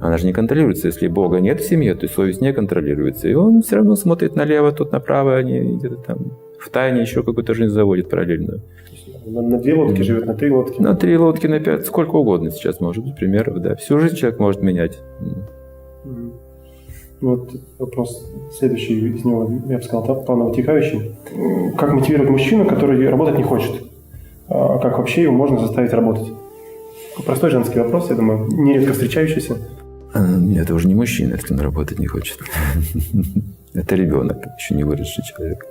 Она 0.01 0.17
же 0.17 0.27
не 0.27 0.33
контролируется. 0.33 0.87
Если 0.87 1.09
Бога 1.09 1.41
нет 1.41 1.61
в 1.61 1.69
семье, 1.69 1.95
то 1.95 2.09
совесть 2.09 2.41
не 2.41 2.53
контролируется. 2.53 3.29
И 3.29 3.35
он 3.35 3.63
все 3.63 3.77
равно 3.77 3.97
смотрит 3.97 4.35
налево, 4.35 4.73
тут 4.73 4.93
направо, 4.93 5.37
они 5.37 5.77
где-то 5.77 5.97
там 5.97 6.33
в 6.59 6.69
тайне 6.71 7.01
еще 7.01 7.23
какую-то 7.23 7.55
жизнь 7.55 7.73
заводит 7.73 8.09
параллельную. 8.09 8.63
На, 9.27 9.43
на 9.43 9.59
две 9.59 9.75
лодки 9.75 10.03
живет, 10.03 10.27
на 10.27 10.35
три 10.35 10.51
лодки. 10.51 10.81
На 10.81 10.95
три 10.95 11.17
лодки, 11.17 11.47
на 11.47 11.61
пять, 11.61 11.87
сколько 11.87 12.17
угодно 12.17 12.51
сейчас 12.51 12.81
может 12.81 13.05
быть 13.05 13.17
примеров, 13.17 13.61
да. 13.61 13.77
Всю 13.77 13.99
жизнь 13.99 14.17
человек 14.17 14.39
может 14.39 14.63
менять. 14.63 15.01
Вот 17.21 17.51
вопрос 17.79 18.33
следующий 18.59 19.09
из 19.09 19.25
него, 19.25 19.51
я 19.69 19.77
бы 19.77 19.83
сказал, 19.83 20.25
планово 20.25 20.49
вытекающий. 20.49 21.17
Как 21.77 21.93
мотивировать 21.93 22.31
мужчину, 22.31 22.67
который 22.67 23.09
работать 23.09 23.37
не 23.37 23.45
хочет? 23.45 23.85
а 24.51 24.79
как 24.79 24.99
вообще 24.99 25.23
его 25.23 25.33
можно 25.33 25.59
заставить 25.61 25.93
работать? 25.93 26.33
Простой 27.25 27.51
женский 27.51 27.79
вопрос, 27.79 28.11
я 28.11 28.17
думаю, 28.17 28.49
нередко 28.51 28.93
встречающийся. 28.93 29.57
А, 30.13 30.25
это 30.57 30.75
уже 30.75 30.89
не 30.89 30.95
мужчина, 30.95 31.35
если 31.35 31.55
он 31.55 31.61
работать 31.61 31.99
не 31.99 32.07
хочет. 32.07 32.39
Это 33.75 33.95
ребенок, 33.95 34.45
еще 34.59 34.75
не 34.75 34.83
выросший 34.83 35.23
человек, 35.23 35.65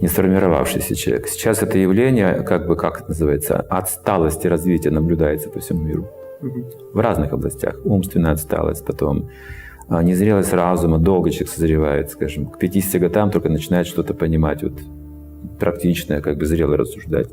не 0.00 0.06
сформировавшийся 0.06 0.94
человек. 0.94 1.26
Сейчас 1.26 1.60
это 1.60 1.76
явление, 1.76 2.44
как 2.44 2.68
бы, 2.68 2.76
как 2.76 3.00
это 3.00 3.08
называется, 3.08 3.60
отсталости 3.60 4.46
развития 4.46 4.90
наблюдается 4.90 5.48
по 5.50 5.58
всему 5.58 5.82
миру. 5.82 6.08
В 6.92 7.00
разных 7.00 7.32
областях. 7.32 7.74
Умственная 7.84 8.32
отсталость, 8.32 8.84
потом 8.84 9.30
незрелость 9.88 10.52
разума, 10.52 10.98
долго 10.98 11.30
человек 11.30 11.50
созревает, 11.50 12.10
скажем, 12.10 12.46
к 12.46 12.58
50 12.58 13.00
годам 13.00 13.30
только 13.30 13.48
начинает 13.48 13.86
что-то 13.86 14.14
понимать, 14.14 14.62
вот 14.62 14.80
практичное, 15.58 16.20
как 16.20 16.38
бы 16.38 16.46
зрело 16.46 16.76
рассуждать. 16.76 17.28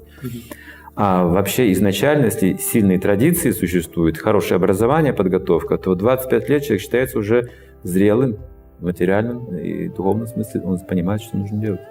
А 0.95 1.23
вообще 1.25 1.71
изначально, 1.71 2.25
если 2.25 2.57
сильные 2.57 2.99
традиции 2.99 3.51
существуют, 3.51 4.17
хорошее 4.17 4.57
образование, 4.57 5.13
подготовка, 5.13 5.77
то 5.77 5.95
25 5.95 6.49
лет 6.49 6.63
человек 6.63 6.81
считается 6.81 7.19
уже 7.19 7.51
зрелым 7.83 8.37
в 8.79 8.83
материальном 8.83 9.55
и 9.55 9.87
духовном 9.87 10.27
смысле. 10.27 10.61
Он 10.65 10.77
понимает, 10.79 11.21
что 11.21 11.37
нужно 11.37 11.57
делать. 11.57 11.81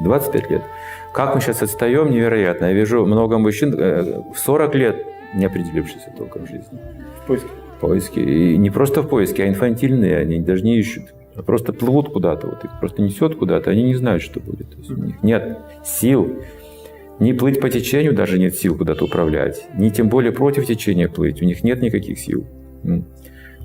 25 0.00 0.50
лет. 0.50 0.62
Как 1.12 1.34
мы 1.34 1.40
сейчас 1.40 1.62
отстаем, 1.62 2.10
невероятно. 2.10 2.66
Я 2.66 2.72
вижу 2.72 3.04
много 3.04 3.38
мужчин 3.38 3.74
э, 3.76 4.22
в 4.32 4.38
40 4.38 4.74
лет 4.76 5.06
не 5.34 5.46
определившихся 5.46 6.12
толком 6.16 6.46
в 6.46 6.48
жизни. 6.48 6.78
В 7.24 7.26
поиске. 7.26 7.48
Поиске. 7.82 8.22
И 8.22 8.56
не 8.56 8.70
просто 8.70 9.02
в 9.02 9.08
поиске, 9.08 9.44
а 9.44 9.48
инфантильные. 9.48 10.16
Они 10.16 10.40
даже 10.40 10.64
не 10.64 10.78
ищут. 10.78 11.12
А 11.34 11.42
просто 11.42 11.74
плывут 11.74 12.10
куда-то. 12.10 12.46
Вот 12.46 12.64
их 12.64 12.70
просто 12.80 13.02
несет 13.02 13.36
куда-то. 13.36 13.70
Они 13.70 13.82
не 13.82 13.94
знают, 13.94 14.22
что 14.22 14.40
будет. 14.40 14.70
То 14.70 14.78
есть 14.78 14.90
у 14.90 14.96
них 14.96 15.22
нет 15.22 15.58
сил 15.84 16.38
не 17.22 17.32
плыть 17.32 17.60
по 17.60 17.70
течению 17.70 18.14
даже 18.14 18.38
нет 18.38 18.54
сил 18.54 18.76
куда-то 18.76 19.04
управлять, 19.04 19.68
ни 19.74 19.90
тем 19.90 20.08
более 20.08 20.32
против 20.32 20.66
течения 20.66 21.08
плыть, 21.08 21.40
у 21.40 21.44
них 21.44 21.62
нет 21.62 21.80
никаких 21.80 22.18
сил. 22.18 22.44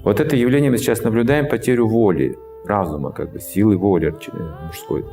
Вот 0.03 0.19
это 0.19 0.35
явление 0.35 0.69
мы 0.71 0.77
сейчас 0.77 1.03
наблюдаем, 1.03 1.47
потерю 1.47 1.87
воли, 1.87 2.37
разума, 2.65 3.11
как 3.11 3.31
бы 3.33 3.39
силы 3.39 3.77
воли 3.77 4.13
мужской. 4.67 5.05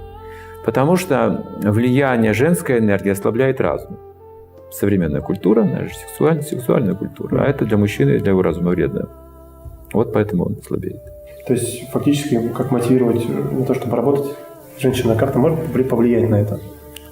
Потому 0.65 0.97
что 0.97 1.47
влияние 1.63 2.33
женской 2.33 2.79
энергии 2.79 3.11
ослабляет 3.11 3.61
разум. 3.61 3.99
Современная 4.79 5.21
культура, 5.21 5.63
она 5.63 5.85
же 5.85 5.95
сексуальная, 5.95 6.43
сексуальная 6.43 6.95
культура, 6.95 7.43
а 7.43 7.47
это 7.47 7.65
для 7.65 7.77
мужчины, 7.77 8.19
для 8.19 8.31
его 8.31 8.43
разума 8.43 8.71
вредно. 8.71 9.09
Вот 9.93 10.13
поэтому 10.13 10.47
он 10.47 10.57
слабеет. 10.67 11.01
То 11.47 11.53
есть 11.53 11.89
фактически 11.91 12.49
как 12.49 12.73
мотивировать 12.73 13.25
на 13.29 13.65
то, 13.65 13.75
чтобы 13.75 13.97
работать, 13.97 14.35
женщина 14.79 15.15
как-то 15.15 15.39
может 15.39 15.89
повлиять 15.89 16.29
на 16.29 16.41
это? 16.41 16.61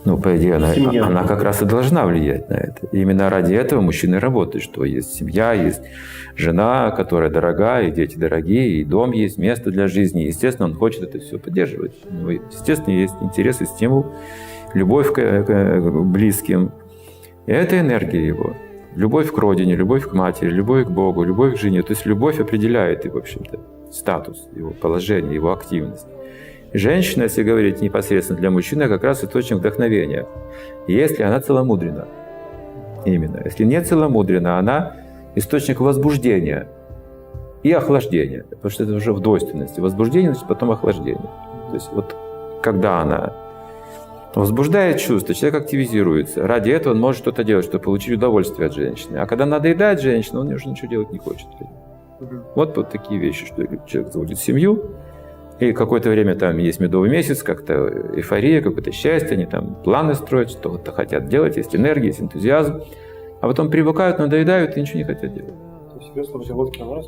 Ну, 0.05 0.19
по 0.19 0.37
идее, 0.37 0.57
она, 0.57 0.73
она 1.07 1.23
как 1.23 1.43
раз 1.45 1.63
и 1.63 1.65
должна 1.65 2.05
влиять 2.07 2.49
на 2.49 2.55
это. 2.55 2.87
И 2.91 3.01
именно 3.01 3.31
ради 3.31 3.55
этого 3.55 3.81
мужчины 3.81 4.19
работают, 4.19 4.65
что 4.65 4.85
есть 4.85 5.15
семья, 5.15 5.53
есть 5.53 5.83
жена, 6.35 6.91
которая 6.91 7.31
дорогая, 7.31 7.87
и 7.87 7.93
дети 7.93 8.17
дорогие, 8.17 8.81
и 8.81 8.85
дом 8.85 9.13
есть, 9.13 9.39
место 9.39 9.71
для 9.71 9.87
жизни. 9.87 10.23
Естественно, 10.23 10.69
он 10.69 10.75
хочет 10.75 11.03
это 11.03 11.21
все 11.21 11.39
поддерживать. 11.39 11.93
Ну, 12.11 12.31
естественно, 12.31 12.95
есть 12.95 13.15
интерес 13.21 13.61
и 13.61 13.67
стимул, 13.67 14.07
любовь 14.75 15.13
к, 15.13 15.45
к 15.45 15.81
близким. 16.03 16.73
И 17.47 17.53
это 17.53 17.81
энергия 17.81 18.27
его. 18.27 18.55
Любовь 18.95 19.33
к 19.33 19.39
родине, 19.39 19.75
любовь 19.75 20.09
к 20.09 20.13
матери, 20.13 20.51
любовь 20.51 20.87
к 20.87 20.91
Богу, 20.91 21.25
любовь 21.25 21.55
к 21.55 21.59
жене. 21.59 21.83
То 21.83 21.93
есть 21.93 22.07
любовь 22.07 22.41
определяет, 22.41 23.07
и, 23.07 23.09
в 23.09 23.17
общем-то, 23.17 23.59
статус, 23.91 24.49
его 24.55 24.71
положение, 24.71 25.35
его 25.35 25.53
активность. 25.53 26.07
Женщина, 26.75 27.25
если 27.25 27.43
говорить 27.43 27.81
непосредственно 27.83 28.39
для 28.39 28.51
мужчины, 28.51 28.89
как 28.89 29.05
раз 29.05 29.25
источник 29.25 29.59
вдохновения. 29.59 30.27
Если 30.87 31.23
она 31.23 31.41
целомудрена. 31.41 32.07
Именно. 33.05 33.43
Если 33.45 33.65
не 33.65 33.81
целомудрена, 33.83 34.59
она 34.59 34.97
источник 35.35 35.81
возбуждения 35.81 36.69
и 37.63 37.73
охлаждения. 37.73 38.45
Потому 38.49 38.71
что 38.71 38.85
это 38.85 38.95
уже 38.95 39.13
в. 39.13 39.21
Возбуждение, 39.21 40.33
значит, 40.33 40.49
потом 40.49 40.71
охлаждение. 40.71 41.31
То 41.69 41.75
есть 41.75 41.91
вот 41.93 42.17
когда 42.63 43.01
она 43.01 43.33
возбуждает 44.35 44.99
чувства, 44.99 45.35
человек 45.35 45.63
активизируется. 45.63 46.47
Ради 46.47 46.71
этого 46.71 46.95
он 46.95 47.01
может 47.01 47.21
что-то 47.23 47.45
делать, 47.45 47.65
чтобы 47.65 47.85
получить 47.85 48.17
удовольствие 48.17 48.67
от 48.67 48.75
женщины. 48.75 49.19
А 49.19 49.27
когда 49.27 49.47
надоедает 49.47 50.01
женщина, 50.01 50.41
он 50.41 50.49
уже 50.49 50.69
ничего 50.69 50.89
делать 50.89 51.11
не 51.11 51.19
хочет. 51.19 51.47
Вот, 52.55 52.77
вот 52.77 52.91
такие 52.91 53.21
вещи, 53.21 53.47
что 53.47 53.65
человек 53.87 54.13
заводит 54.13 54.39
семью, 54.39 54.93
и 55.59 55.73
какое-то 55.73 56.11
время 56.11 56.35
там 56.35 56.59
есть 56.59 56.81
медовый 56.81 57.11
месяц, 57.11 57.43
как-то 57.43 57.89
эйфория, 58.17 58.63
какое-то 58.63 58.91
счастье, 58.91 59.33
они 59.33 59.47
там 59.47 59.77
планы 59.85 60.15
строят, 60.15 60.51
что-то 60.51 60.93
хотят 60.93 61.29
делать, 61.29 61.57
есть 61.57 61.77
энергия, 61.77 62.09
есть 62.09 62.21
энтузиазм. 62.21 62.81
А 63.41 63.49
потом 63.49 63.71
привыкают, 63.71 64.19
надоедают 64.19 64.77
и 64.77 64.81
ничего 64.81 64.99
не 64.99 65.05
хотят 65.05 65.35
делать. 65.35 65.55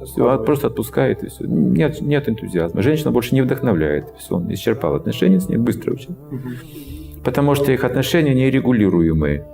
Все, 0.04 0.38
просто 0.45 0.69
отпускает 0.69 1.23
и 1.25 1.28
все. 1.28 1.47
Нет, 1.47 2.00
нет 2.00 2.28
энтузиазма. 2.28 2.83
Женщина 2.83 3.11
больше 3.11 3.35
не 3.35 3.43
вдохновляет. 3.43 4.14
Все, 4.19 4.37
он 4.37 4.52
исчерпал 4.52 4.95
отношения 4.95 5.40
с 5.40 5.49
ней 5.49 5.57
быстро 5.57 5.93
очень. 5.93 6.12
Угу. 6.12 6.94
Потому 7.25 7.54
что 7.54 7.73
их 7.73 7.85
отношения 7.85 8.35
нерегулируемые. 8.35 9.47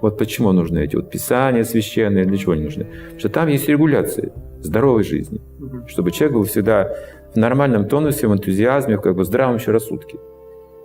Вот 0.00 0.16
почему 0.16 0.52
нужны 0.52 0.84
эти 0.84 0.96
вот 0.96 1.10
писания 1.10 1.64
священные, 1.64 2.24
для 2.24 2.36
чего 2.36 2.52
они 2.52 2.64
нужны? 2.64 2.84
Потому 2.84 3.18
что 3.18 3.28
там 3.28 3.48
есть 3.48 3.68
регуляция 3.68 4.32
здоровой 4.60 5.04
жизни. 5.04 5.40
Чтобы 5.86 6.10
человек 6.10 6.34
был 6.34 6.44
всегда 6.44 6.94
в 7.34 7.36
нормальном 7.36 7.86
тонусе, 7.88 8.28
в 8.28 8.32
энтузиазме, 8.32 8.96
в 8.96 9.00
как 9.00 9.16
бы 9.16 9.24
здравом 9.24 9.56
еще 9.56 9.72
рассудке. 9.72 10.18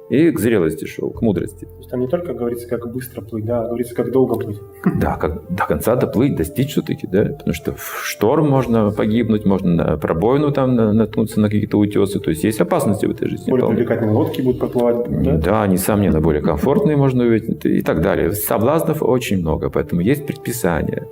И 0.10 0.32
к 0.32 0.40
зрелости 0.40 0.86
шел, 0.86 1.10
к 1.10 1.22
мудрости. 1.22 1.66
То 1.66 1.78
есть 1.78 1.90
там 1.90 2.02
не 2.02 2.08
только 2.08 2.34
говорится, 2.34 2.68
как 2.68 2.92
быстро 2.92 3.22
плыть, 3.22 3.46
да, 3.46 3.64
а 3.64 3.68
говорится, 3.68 3.96
как 3.96 4.12
долго 4.12 4.36
плыть. 4.36 4.60
Да, 5.00 5.16
как 5.16 5.56
до 5.56 5.66
конца 5.66 5.96
доплыть, 5.96 6.36
достичь 6.36 6.72
все-таки, 6.72 7.08
да. 7.08 7.26
Потому 7.26 7.54
что 7.54 7.74
в 7.74 8.02
шторм 8.04 8.50
можно 8.50 8.92
погибнуть, 8.92 9.46
можно 9.46 9.74
на 9.74 9.98
пробоину 9.98 10.52
там 10.52 10.76
наткнуться 10.76 11.40
на 11.40 11.48
какие-то 11.48 11.78
утесы. 11.78 12.20
То 12.20 12.30
есть 12.32 12.44
есть 12.44 12.60
опасности 12.60 13.06
в 13.06 13.12
этой 13.12 13.30
жизни. 13.30 13.50
Более 13.50 13.68
привлекательные 13.70 14.14
лодки 14.14 14.42
будут 14.42 14.60
проплывать, 14.60 15.24
да? 15.24 15.38
Да, 15.38 15.68
несомненно, 15.68 16.22
более 16.22 16.42
комфортные 16.42 16.98
можно 16.98 17.24
увидеть 17.24 17.66
и 17.66 17.82
так 17.82 18.02
далее. 18.02 18.32
Соблазнов 18.34 19.02
очень 19.02 19.40
много, 19.40 19.70
поэтому 19.70 20.02
есть 20.02 20.28
предписания 20.28 21.08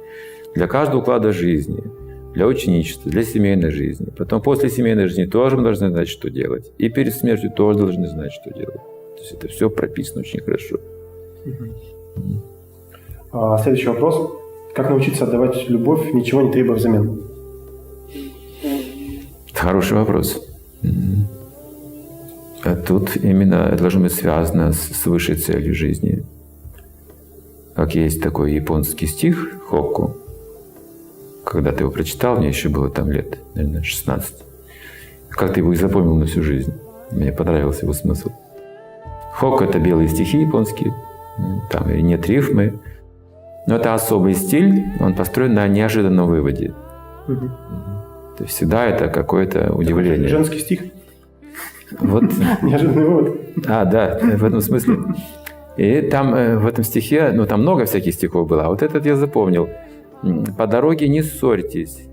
для 0.54 0.68
каждого 0.68 1.00
уклада 1.00 1.32
жизни 1.32 1.84
для 2.34 2.48
ученичества, 2.48 3.12
для 3.12 3.24
семейной 3.24 3.72
жизни. 3.72 4.08
Потом 4.18 4.42
после 4.42 4.70
семейной 4.70 5.08
жизни 5.08 5.26
тоже 5.26 5.58
мы 5.58 5.64
должны 5.64 5.90
знать, 5.90 6.08
что 6.08 6.30
делать. 6.30 6.72
И 6.78 6.90
перед 6.90 7.14
смертью 7.14 7.52
тоже 7.52 7.80
должны 7.80 8.08
знать, 8.08 8.32
что 8.32 8.52
делать. 8.54 8.82
То 9.16 9.22
есть 9.22 9.32
это 9.34 9.48
все 9.48 9.70
прописано 9.70 10.22
очень 10.22 10.42
хорошо. 10.42 10.78
А, 13.32 13.58
следующий 13.60 13.88
вопрос. 13.88 14.32
Как 14.74 14.90
научиться 14.90 15.26
отдавать 15.26 15.70
любовь, 15.70 16.14
ничего 16.14 16.42
не 16.42 16.52
требуя 16.52 16.78
взамен? 16.78 17.22
Хороший 19.54 19.98
вопрос. 19.98 20.48
А 22.64 22.76
тут 22.76 23.16
именно 23.18 23.70
это 23.72 23.82
должно 23.82 24.02
быть 24.02 24.14
связано 24.14 24.72
с 24.72 25.06
высшей 25.06 25.36
целью 25.36 25.74
жизни. 25.74 26.24
Как 27.76 27.96
есть 27.96 28.22
такой 28.22 28.54
японский 28.54 29.08
стих 29.08 29.62
Хокку, 29.68 30.18
когда 31.44 31.72
ты 31.72 31.84
его 31.84 31.92
прочитал, 31.92 32.38
мне 32.38 32.50
еще 32.50 32.70
было 32.70 32.90
там 32.90 33.12
лет, 33.12 33.38
наверное, 33.56 33.84
16. 33.84 34.36
Как 35.30 35.54
ты 35.54 35.62
его 35.62 35.74
и 35.74 35.76
запомнил 35.76 36.16
на 36.16 36.26
всю 36.26 36.44
жизнь. 36.44 36.74
Мне 37.12 37.32
понравился 37.32 37.86
его 37.86 37.94
смысл. 37.94 38.32
Хок– 39.34 39.62
это 39.64 39.80
белые 39.80 40.08
стихи 40.08 40.42
японские, 40.42 40.94
там 41.70 41.90
нет 41.90 42.28
рифмы. 42.28 42.80
Но 43.68 43.76
это 43.76 43.94
особый 43.94 44.34
стиль, 44.34 44.86
он 45.00 45.14
построен 45.14 45.54
на 45.54 45.68
неожиданном 45.68 46.28
выводе. 46.28 46.74
Угу. 47.28 47.48
То 48.38 48.44
есть 48.44 48.56
всегда 48.56 48.86
это 48.86 49.08
какое-то 49.08 49.72
удивление. 49.72 50.28
Женский 50.28 50.60
стих? 50.60 50.82
Вот. 52.00 52.24
Неожиданный 52.62 53.06
вывод. 53.06 53.42
А, 53.68 53.86
да, 53.86 54.20
в 54.20 54.44
этом 54.44 54.62
смысле. 54.62 54.98
И 55.78 56.02
там 56.02 56.34
э, 56.34 56.58
в 56.58 56.66
этом 56.66 56.84
стихе, 56.84 57.32
ну 57.34 57.46
там 57.46 57.62
много 57.62 57.86
всяких 57.86 58.14
стихов 58.14 58.48
было, 58.48 58.66
а 58.66 58.70
вот 58.70 58.82
этот 58.82 59.06
я 59.06 59.16
запомнил– 59.16 59.70
по 60.58 60.68
дороге 60.68 61.08
не 61.08 61.22
ссорьтесь, 61.22 62.08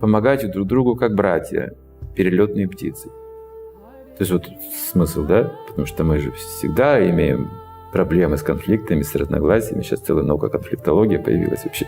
помогайте 0.00 0.48
друг 0.48 0.66
другу 0.66 0.96
как 0.96 1.14
братья, 1.14 1.74
перелетные 2.14 2.68
птицы. 2.68 3.08
То 3.08 4.22
есть 4.22 4.32
вот 4.32 4.48
смысл, 4.90 5.24
да? 5.24 5.52
Потому 5.68 5.86
что 5.86 6.04
мы 6.04 6.18
же 6.18 6.32
всегда 6.32 7.08
имеем 7.08 7.50
проблемы 7.92 8.36
с 8.36 8.42
конфликтами, 8.42 9.02
с 9.02 9.14
разногласиями. 9.14 9.82
Сейчас 9.82 10.00
целая 10.00 10.24
наука 10.24 10.48
конфликтология 10.48 11.18
появилась 11.18 11.64
вообще, 11.64 11.86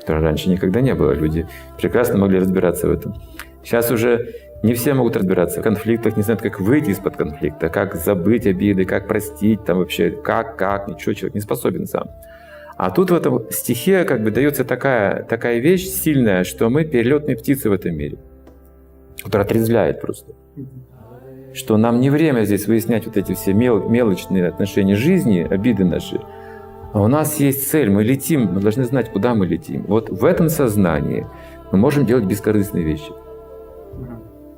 которой 0.00 0.22
раньше 0.22 0.48
никогда 0.48 0.80
не 0.80 0.94
было. 0.94 1.12
Люди 1.12 1.46
прекрасно 1.78 2.18
могли 2.18 2.38
разбираться 2.38 2.88
в 2.88 2.92
этом. 2.92 3.14
Сейчас 3.62 3.90
уже 3.90 4.34
не 4.62 4.74
все 4.74 4.94
могут 4.94 5.16
разбираться 5.16 5.60
в 5.60 5.62
конфликтах, 5.62 6.16
не 6.16 6.22
знают, 6.22 6.40
как 6.40 6.60
выйти 6.60 6.90
из-под 6.90 7.16
конфликта, 7.16 7.68
как 7.68 7.94
забыть 7.94 8.46
обиды, 8.46 8.84
как 8.84 9.06
простить, 9.06 9.64
там 9.64 9.78
вообще, 9.78 10.10
как, 10.10 10.56
как, 10.56 10.88
ничего 10.88 11.12
человек 11.12 11.34
не 11.34 11.40
способен 11.40 11.86
сам. 11.86 12.10
А 12.84 12.90
тут 12.90 13.10
в 13.10 13.14
этом 13.14 13.50
стихе 13.50 14.04
как 14.04 14.22
бы 14.22 14.30
дается 14.30 14.62
такая, 14.62 15.22
такая 15.22 15.58
вещь 15.58 15.86
сильная, 15.86 16.44
что 16.44 16.68
мы 16.68 16.84
перелетные 16.84 17.34
птицы 17.34 17.70
в 17.70 17.72
этом 17.72 17.96
мире, 17.96 18.18
которая 19.22 19.46
отрезвляет 19.46 20.02
просто. 20.02 20.32
Что 21.54 21.78
нам 21.78 21.98
не 21.98 22.10
время 22.10 22.44
здесь 22.44 22.66
выяснять 22.66 23.06
вот 23.06 23.16
эти 23.16 23.32
все 23.32 23.54
мел, 23.54 23.88
мелочные 23.88 24.48
отношения 24.48 24.96
жизни, 24.96 25.48
обиды 25.50 25.86
наши, 25.86 26.20
А 26.92 27.00
у 27.00 27.08
нас 27.08 27.40
есть 27.40 27.70
цель, 27.70 27.88
мы 27.88 28.04
летим, 28.04 28.52
мы 28.52 28.60
должны 28.60 28.84
знать, 28.84 29.10
куда 29.10 29.34
мы 29.34 29.46
летим. 29.46 29.86
Вот 29.88 30.10
в 30.10 30.22
этом 30.22 30.50
сознании 30.50 31.26
мы 31.72 31.78
можем 31.78 32.04
делать 32.04 32.26
бескорыстные 32.26 32.84
вещи. 32.84 33.12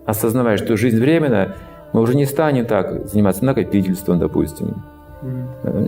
Осознавая, 0.04 0.56
что 0.56 0.76
жизнь 0.76 0.98
временная, 0.98 1.54
мы 1.92 2.00
уже 2.00 2.16
не 2.16 2.24
станем 2.24 2.66
так 2.66 3.06
заниматься 3.06 3.44
накопительством, 3.44 4.18
допустим. 4.18 4.82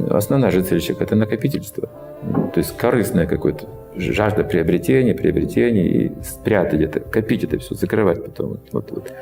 Основная 0.08 0.52
же 0.52 0.62
цель 0.62 0.80
человека– 0.80 1.02
это 1.04 1.16
накопительство. 1.16 1.90
То 2.22 2.58
есть 2.58 2.76
корыстное 2.76 3.26
какое-то, 3.26 3.66
жажда 3.96 4.44
приобретения, 4.44 5.14
приобретения 5.14 5.86
и 5.86 6.12
спрятать 6.22 6.74
где-то, 6.74 7.00
копить 7.00 7.44
это 7.44 7.58
все, 7.58 7.74
закрывать 7.74 8.24
потом. 8.24 8.58
Вот, 8.72 8.90
вот. 8.90 9.12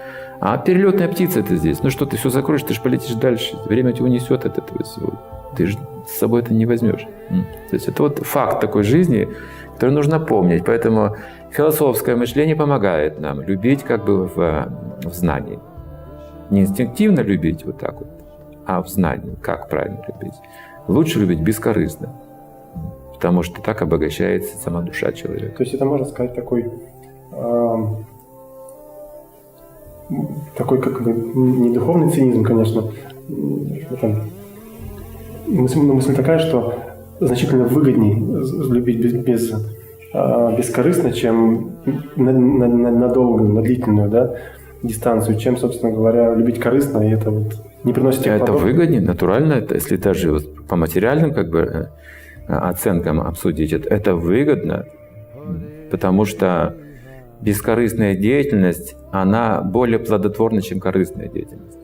А 0.41 0.59
перелетная 0.59 1.09
птица 1.09 1.41
это 1.41 1.57
здесь. 1.57 1.83
Ну 1.83 1.91
что, 1.91 2.07
ты 2.07 2.17
все 2.17 2.31
закроешь, 2.31 2.63
ты 2.63 2.75
же 2.75 2.81
полетишь 2.81 3.15
дальше. 3.15 3.57
Время 3.67 3.93
тебя 3.93 4.05
унесет 4.05 4.45
от 4.45 4.59
этого 4.59 4.83
всего. 4.83 5.15
Ты 5.57 5.67
же 5.67 5.79
с 6.07 6.19
собой 6.19 6.43
это 6.43 6.53
не 6.53 6.67
возьмешь. 6.67 7.07
То 7.71 7.75
есть 7.75 7.89
это 7.89 8.03
вот 8.03 8.19
факт 8.19 8.61
такой 8.61 8.83
жизни, 8.83 9.29
который 9.75 9.91
нужно 9.91 10.21
помнить. 10.21 10.65
Поэтому 10.65 11.17
философское 11.51 12.17
мышление 12.17 12.57
помогает 12.57 13.19
нам 13.21 13.41
любить 13.41 13.83
как 13.83 14.05
бы 14.05 14.27
в, 14.27 14.69
в 15.03 15.15
знании. 15.15 15.59
Не 16.51 16.61
инстинктивно 16.63 17.21
любить 17.21 17.65
вот 17.65 17.79
так 17.79 17.99
вот, 17.99 18.09
а 18.67 18.83
в 18.83 18.89
знании, 18.89 19.37
как 19.41 19.69
правильно 19.69 20.05
любить. 20.07 20.35
Лучше 20.87 21.19
любить 21.19 21.41
бескорыстно, 21.41 22.13
потому 23.17 23.43
что 23.43 23.63
так 23.63 23.81
обогащается 23.81 24.57
сама 24.59 24.83
душа 24.83 25.11
человека. 25.13 25.57
То 25.57 25.63
есть 25.63 25.75
это 25.75 25.87
можно 25.87 26.07
сказать 26.07 26.35
такой, 26.35 26.67
э, 27.33 27.77
такой 30.55 30.81
как 30.81 31.03
бы 31.03 31.13
не 31.13 31.71
духовный 31.71 32.11
цинизм, 32.11 32.45
конечно. 32.45 32.93
Это, 33.91 34.21
мысль, 35.47 35.79
мысль 35.79 36.15
такая, 36.15 36.39
что 36.39 36.75
значительно 37.19 37.65
выгодней 37.65 38.15
любить 38.71 39.01
без, 39.01 39.13
без 39.15 39.53
э, 40.13 40.57
бескорыстно, 40.59 41.13
чем 41.13 41.73
на, 42.17 42.33
на, 42.33 42.69
на, 42.69 42.91
на 42.91 43.09
долгую, 43.09 43.55
на 43.55 43.63
длительную, 43.63 44.11
да, 44.11 44.35
дистанцию, 44.83 45.39
чем, 45.39 45.57
собственно 45.57 45.91
говоря, 45.91 46.35
любить 46.35 46.61
корыстно, 46.61 47.01
и 47.01 47.11
это 47.11 47.31
вот 47.31 47.55
не 47.83 47.95
приносит 47.95 48.25
тех 48.25 48.43
Это 48.43 48.53
выгоднее, 48.53 49.01
натурально, 49.01 49.55
это, 49.55 49.75
если 49.75 49.97
даже 49.97 50.33
вот 50.33 50.67
по 50.67 50.77
материальным 50.77 51.33
как 51.33 51.49
бы 51.49 51.61
э, 51.61 51.87
оценкам 52.47 53.21
обсудить, 53.21 53.73
это, 53.73 53.89
это 53.89 54.15
выгодно, 54.15 54.87
потому 55.91 56.25
что 56.25 56.77
бескорыстная 57.41 58.17
деятельность, 58.17 58.97
она 59.13 59.61
более 59.63 59.99
плодотворна, 59.99 60.63
чем 60.63 60.81
корыстная 60.81 61.29
деятельность. 61.29 61.79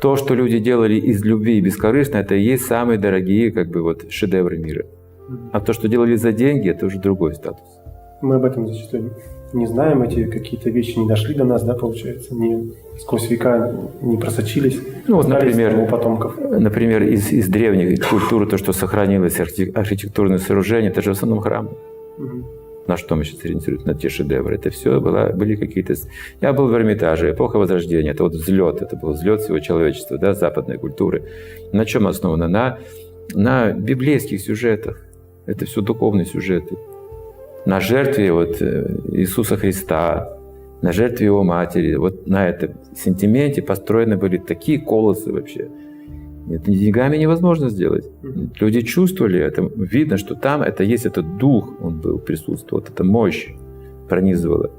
То, 0.00 0.16
что 0.16 0.34
люди 0.34 0.58
делали 0.58 0.96
из 0.96 1.24
любви 1.24 1.58
и 1.58 1.60
бескорыстно, 1.60 2.18
это 2.18 2.34
и 2.34 2.42
есть 2.42 2.66
самые 2.66 2.98
дорогие 2.98 3.50
как 3.50 3.68
бы 3.68 3.82
вот 3.82 4.10
шедевры 4.10 4.58
мира. 4.58 4.84
А 5.52 5.60
то, 5.60 5.72
что 5.72 5.88
делали 5.88 6.16
за 6.16 6.32
деньги, 6.32 6.70
это 6.70 6.86
уже 6.86 6.98
другой 6.98 7.34
статус. 7.34 7.75
Мы 8.22 8.36
об 8.36 8.44
этом 8.44 8.66
зачастую 8.66 9.12
не 9.52 9.66
знаем, 9.66 10.02
эти 10.02 10.24
какие-то 10.24 10.70
вещи 10.70 10.98
не 10.98 11.08
дошли 11.08 11.34
до 11.34 11.44
нас, 11.44 11.62
да, 11.62 11.74
получается, 11.74 12.34
не 12.34 12.72
сквозь 12.98 13.30
века 13.30 13.74
не 14.02 14.16
просочились. 14.16 14.80
Ну, 15.06 15.16
вот, 15.16 15.28
например, 15.28 15.78
у 15.78 15.86
потомков. 15.86 16.36
Например, 16.38 17.02
из, 17.02 17.30
из 17.32 17.48
древней 17.48 17.96
культуры, 17.96 18.46
то, 18.46 18.58
что 18.58 18.72
сохранилось, 18.72 19.38
архи- 19.38 19.70
архитектурное 19.72 20.38
сооружение, 20.38 20.90
это 20.90 21.02
же 21.02 21.10
в 21.10 21.16
основном 21.16 21.40
храмы. 21.40 21.70
Мгм. 22.18 22.44
На 22.86 22.96
что 22.96 23.16
мы 23.16 23.24
сейчас 23.24 23.44
ориентируемся? 23.44 23.88
На 23.88 23.94
те 23.94 24.08
шедевры. 24.08 24.54
Это 24.54 24.70
все 24.70 25.00
было, 25.00 25.32
были 25.34 25.56
какие-то... 25.56 25.94
Я 26.40 26.52
был 26.52 26.68
в 26.68 26.74
Эрмитаже, 26.74 27.32
эпоха 27.32 27.58
Возрождения. 27.58 28.12
Это 28.12 28.22
вот 28.22 28.34
взлет, 28.34 28.80
это 28.80 28.96
был 28.96 29.12
взлет 29.12 29.40
всего 29.40 29.58
человечества, 29.58 30.18
да, 30.18 30.34
западной 30.34 30.78
культуры. 30.78 31.24
На 31.72 31.84
чем 31.84 32.06
основано? 32.06 32.46
На, 32.46 32.78
на 33.34 33.72
библейских 33.72 34.40
сюжетах. 34.40 35.04
Это 35.46 35.64
все 35.64 35.80
духовные 35.80 36.26
сюжеты. 36.26 36.76
На 37.66 37.80
жертве 37.80 38.32
вот 38.32 38.62
э, 38.62 38.96
Иисуса 39.12 39.56
Христа, 39.56 40.38
на 40.82 40.92
жертве 40.92 41.26
Его 41.26 41.42
Матери. 41.42 41.96
Вот 41.96 42.28
на 42.28 42.48
этом 42.48 42.70
сентименте 42.94 43.60
построены 43.60 44.16
были 44.16 44.38
такие 44.38 44.78
колосы 44.78 45.32
вообще. 45.32 45.68
Это 46.48 46.70
деньгами 46.70 47.16
невозможно 47.16 47.68
сделать. 47.68 48.08
Люди 48.60 48.82
чувствовали 48.82 49.40
это. 49.40 49.62
Видно, 49.76 50.16
что 50.16 50.36
там 50.36 50.62
это 50.62 50.84
есть 50.84 51.06
этот 51.06 51.38
дух, 51.38 51.74
он 51.82 52.00
был, 52.00 52.18
присутствовал, 52.18 52.82
вот 52.82 52.90
эта 52.90 53.02
мощь 53.02 53.48
пронизывала. 54.08 54.70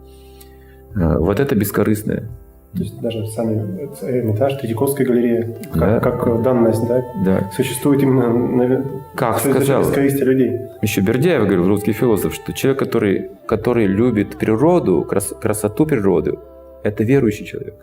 А, 0.96 1.20
Вот 1.20 1.42
это 1.42 1.56
бескорыстное. 1.56 2.30
То 2.74 2.84
есть 2.84 3.00
даже 3.02 3.26
сами 3.28 3.90
Эрмитаж, 4.02 4.54
Третьяковская 4.56 5.08
галерея, 5.08 5.56
как, 5.72 5.80
Да. 5.80 6.00
как 6.00 6.42
данность, 6.44 6.88
да, 6.88 7.04
Да. 7.26 7.52
существует 7.56 8.04
именно 8.04 8.30
на, 8.32 8.86
Как 9.16 9.40
за- 9.40 9.54
за 9.54 9.62
сказал 9.64 9.84
людей. 10.26 10.60
еще 10.82 11.02
Бердяев 11.02 11.44
говорил, 11.44 11.68
русский 11.68 11.94
философ, 11.94 12.34
что 12.36 12.54
человек, 12.54 12.80
который, 12.80 13.32
который 13.48 13.88
любит 13.88 14.38
природу, 14.38 15.04
крас- 15.10 15.34
красоту 15.42 15.86
природы, 15.86 16.38
это 16.84 17.04
верующий 17.04 17.46
человек. 17.46 17.76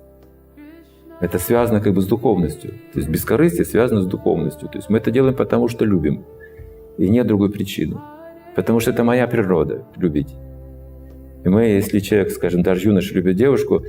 Это 1.20 1.38
связано 1.38 1.80
как 1.80 1.94
бы 1.94 2.00
с 2.02 2.06
духовностью. 2.06 2.70
То 2.92 2.98
есть 2.98 3.08
бескорыстие 3.08 3.64
связано 3.64 4.02
с 4.02 4.06
духовностью. 4.06 4.68
То 4.68 4.78
есть 4.78 4.90
мы 4.90 4.98
это 4.98 5.10
делаем 5.10 5.34
потому, 5.34 5.68
что 5.68 5.84
любим. 5.84 6.24
И 6.98 7.08
нет 7.08 7.26
другой 7.26 7.50
причины. 7.50 7.96
Потому 8.54 8.78
что 8.80 8.90
это 8.92 9.02
моя 9.02 9.26
природа– 9.26 9.82
любить. 9.96 10.34
И 11.44 11.48
мы, 11.48 11.62
если 11.64 11.98
человек, 12.00 12.30
скажем, 12.30 12.62
даже 12.62 12.88
юноша 12.88 13.14
любит 13.14 13.36
девушку, 13.36 13.82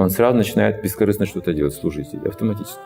он 0.00 0.10
сразу 0.10 0.36
начинает 0.36 0.82
бескорыстно 0.82 1.26
что-то 1.26 1.52
делать, 1.52 1.74
служить 1.74 2.14
автоматически. 2.14 2.78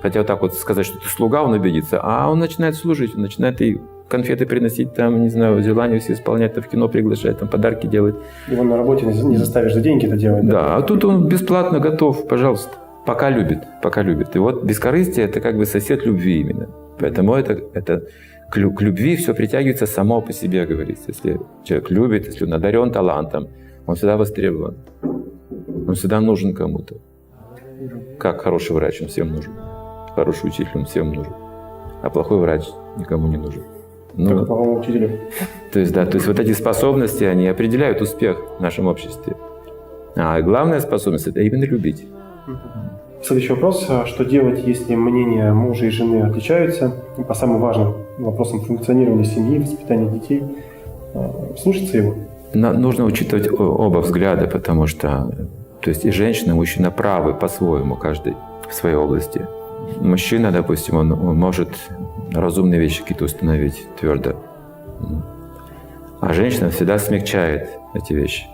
Хотя 0.00 0.20
вот 0.20 0.26
так 0.26 0.42
вот 0.42 0.54
сказать, 0.54 0.86
что 0.86 0.98
ты 0.98 1.08
слуга, 1.08 1.42
он 1.42 1.54
обидится, 1.54 2.00
а 2.02 2.30
он 2.30 2.38
начинает 2.38 2.76
служить, 2.76 3.14
он 3.14 3.22
начинает 3.22 3.60
ей 3.60 3.80
конфеты 4.08 4.46
приносить, 4.46 4.94
там, 4.94 5.22
не 5.22 5.28
знаю, 5.28 5.62
желания 5.62 5.98
все 5.98 6.12
исполнять, 6.12 6.54
там, 6.54 6.62
в 6.62 6.68
кино 6.68 6.88
приглашать, 6.88 7.38
там, 7.38 7.48
подарки 7.48 7.86
делать. 7.86 8.14
Его 8.48 8.62
на 8.62 8.76
работе 8.76 9.06
не 9.06 9.36
заставишь 9.36 9.74
за 9.74 9.80
деньги 9.80 10.06
это 10.06 10.16
делать. 10.16 10.46
Да, 10.46 10.76
а 10.76 10.82
тут 10.82 11.04
он 11.04 11.28
бесплатно 11.28 11.80
готов, 11.80 12.28
пожалуйста. 12.28 12.70
Пока 13.06 13.30
любит, 13.30 13.58
пока 13.82 14.02
любит. 14.02 14.36
И 14.36 14.38
вот 14.38 14.62
бескорыстие– 14.62 15.24
это 15.26 15.40
как 15.40 15.56
бы 15.56 15.66
сосед 15.66 16.06
любви 16.06 16.40
именно. 16.40 16.68
Поэтому 17.00 17.34
это, 17.34 17.60
это 17.74 18.02
к, 18.50 18.54
к 18.54 18.82
любви 18.82 19.16
все 19.16 19.34
притягивается 19.34 19.86
само 19.86 20.20
по 20.20 20.32
себе, 20.32 20.64
говорится. 20.64 21.06
Если 21.08 21.40
человек 21.64 21.90
любит, 21.90 22.26
если 22.26 22.44
он 22.44 22.54
одарен 22.54 22.92
талантом, 22.92 23.48
он 23.86 23.96
всегда 23.96 24.16
востребован. 24.16 24.76
Он 25.92 25.96
всегда 25.96 26.20
нужен 26.20 26.54
кому-то. 26.54 26.94
Как 28.18 28.40
хороший 28.40 28.74
врач, 28.74 29.02
он 29.02 29.08
всем 29.08 29.28
нужен. 29.28 29.52
Хороший 30.14 30.46
учитель, 30.46 30.70
он 30.74 30.86
всем 30.86 31.12
нужен. 31.12 31.34
А 32.00 32.08
плохой 32.08 32.38
врач 32.38 32.64
никому 32.96 33.28
не 33.28 33.36
нужен. 33.36 33.62
Ну, 34.14 34.28
Только 34.30 34.46
плохому 34.46 34.80
учителю. 34.80 35.10
то 35.70 35.80
есть, 35.80 35.92
да, 35.92 36.06
то 36.06 36.14
есть 36.14 36.26
вот 36.26 36.38
эти 36.38 36.52
способности, 36.54 37.24
они 37.24 37.46
определяют 37.46 38.00
успех 38.00 38.38
в 38.58 38.62
нашем 38.62 38.86
обществе. 38.86 39.36
А 40.16 40.40
главная 40.40 40.80
способность– 40.80 41.26
это 41.28 41.40
именно 41.40 41.64
любить. 41.64 42.06
Следующий 43.22 43.52
вопрос. 43.52 43.84
А 43.90 44.06
Что 44.06 44.24
делать, 44.24 44.66
если 44.66 44.94
мнения 44.94 45.52
мужа 45.52 45.84
и 45.84 45.90
жены 45.90 46.22
отличаются 46.22 46.94
по 47.28 47.34
самым 47.34 47.60
важным 47.60 47.96
вопросам 48.16 48.62
функционирования 48.62 49.24
семьи, 49.26 49.58
воспитания 49.58 50.08
детей? 50.08 50.42
А, 51.12 51.52
Слушаться 51.58 51.98
его? 51.98 52.14
Нужно 52.54 53.04
учитывать 53.04 53.50
оба 53.52 53.98
взгляда, 53.98 54.46
потому 54.46 54.86
что 54.86 55.48
то 55.82 55.90
есть 55.90 56.04
и 56.04 56.12
женщина, 56.12 56.52
и 56.52 56.54
мужчина 56.54 56.90
правы 56.90 57.34
по-своему, 57.34 57.96
каждый 57.96 58.36
в 58.68 58.72
своей 58.72 58.94
области. 58.94 59.46
Мужчина, 60.00 60.52
допустим, 60.52 60.96
он, 60.96 61.12
он 61.12 61.36
может 61.36 61.70
разумные 62.32 62.80
вещи 62.80 63.02
какие-то 63.02 63.24
установить 63.24 63.86
твердо. 63.98 64.36
А 66.20 66.32
женщина 66.32 66.70
всегда 66.70 66.98
смягчает 66.98 67.68
эти 67.94 68.12
вещи. 68.12 68.46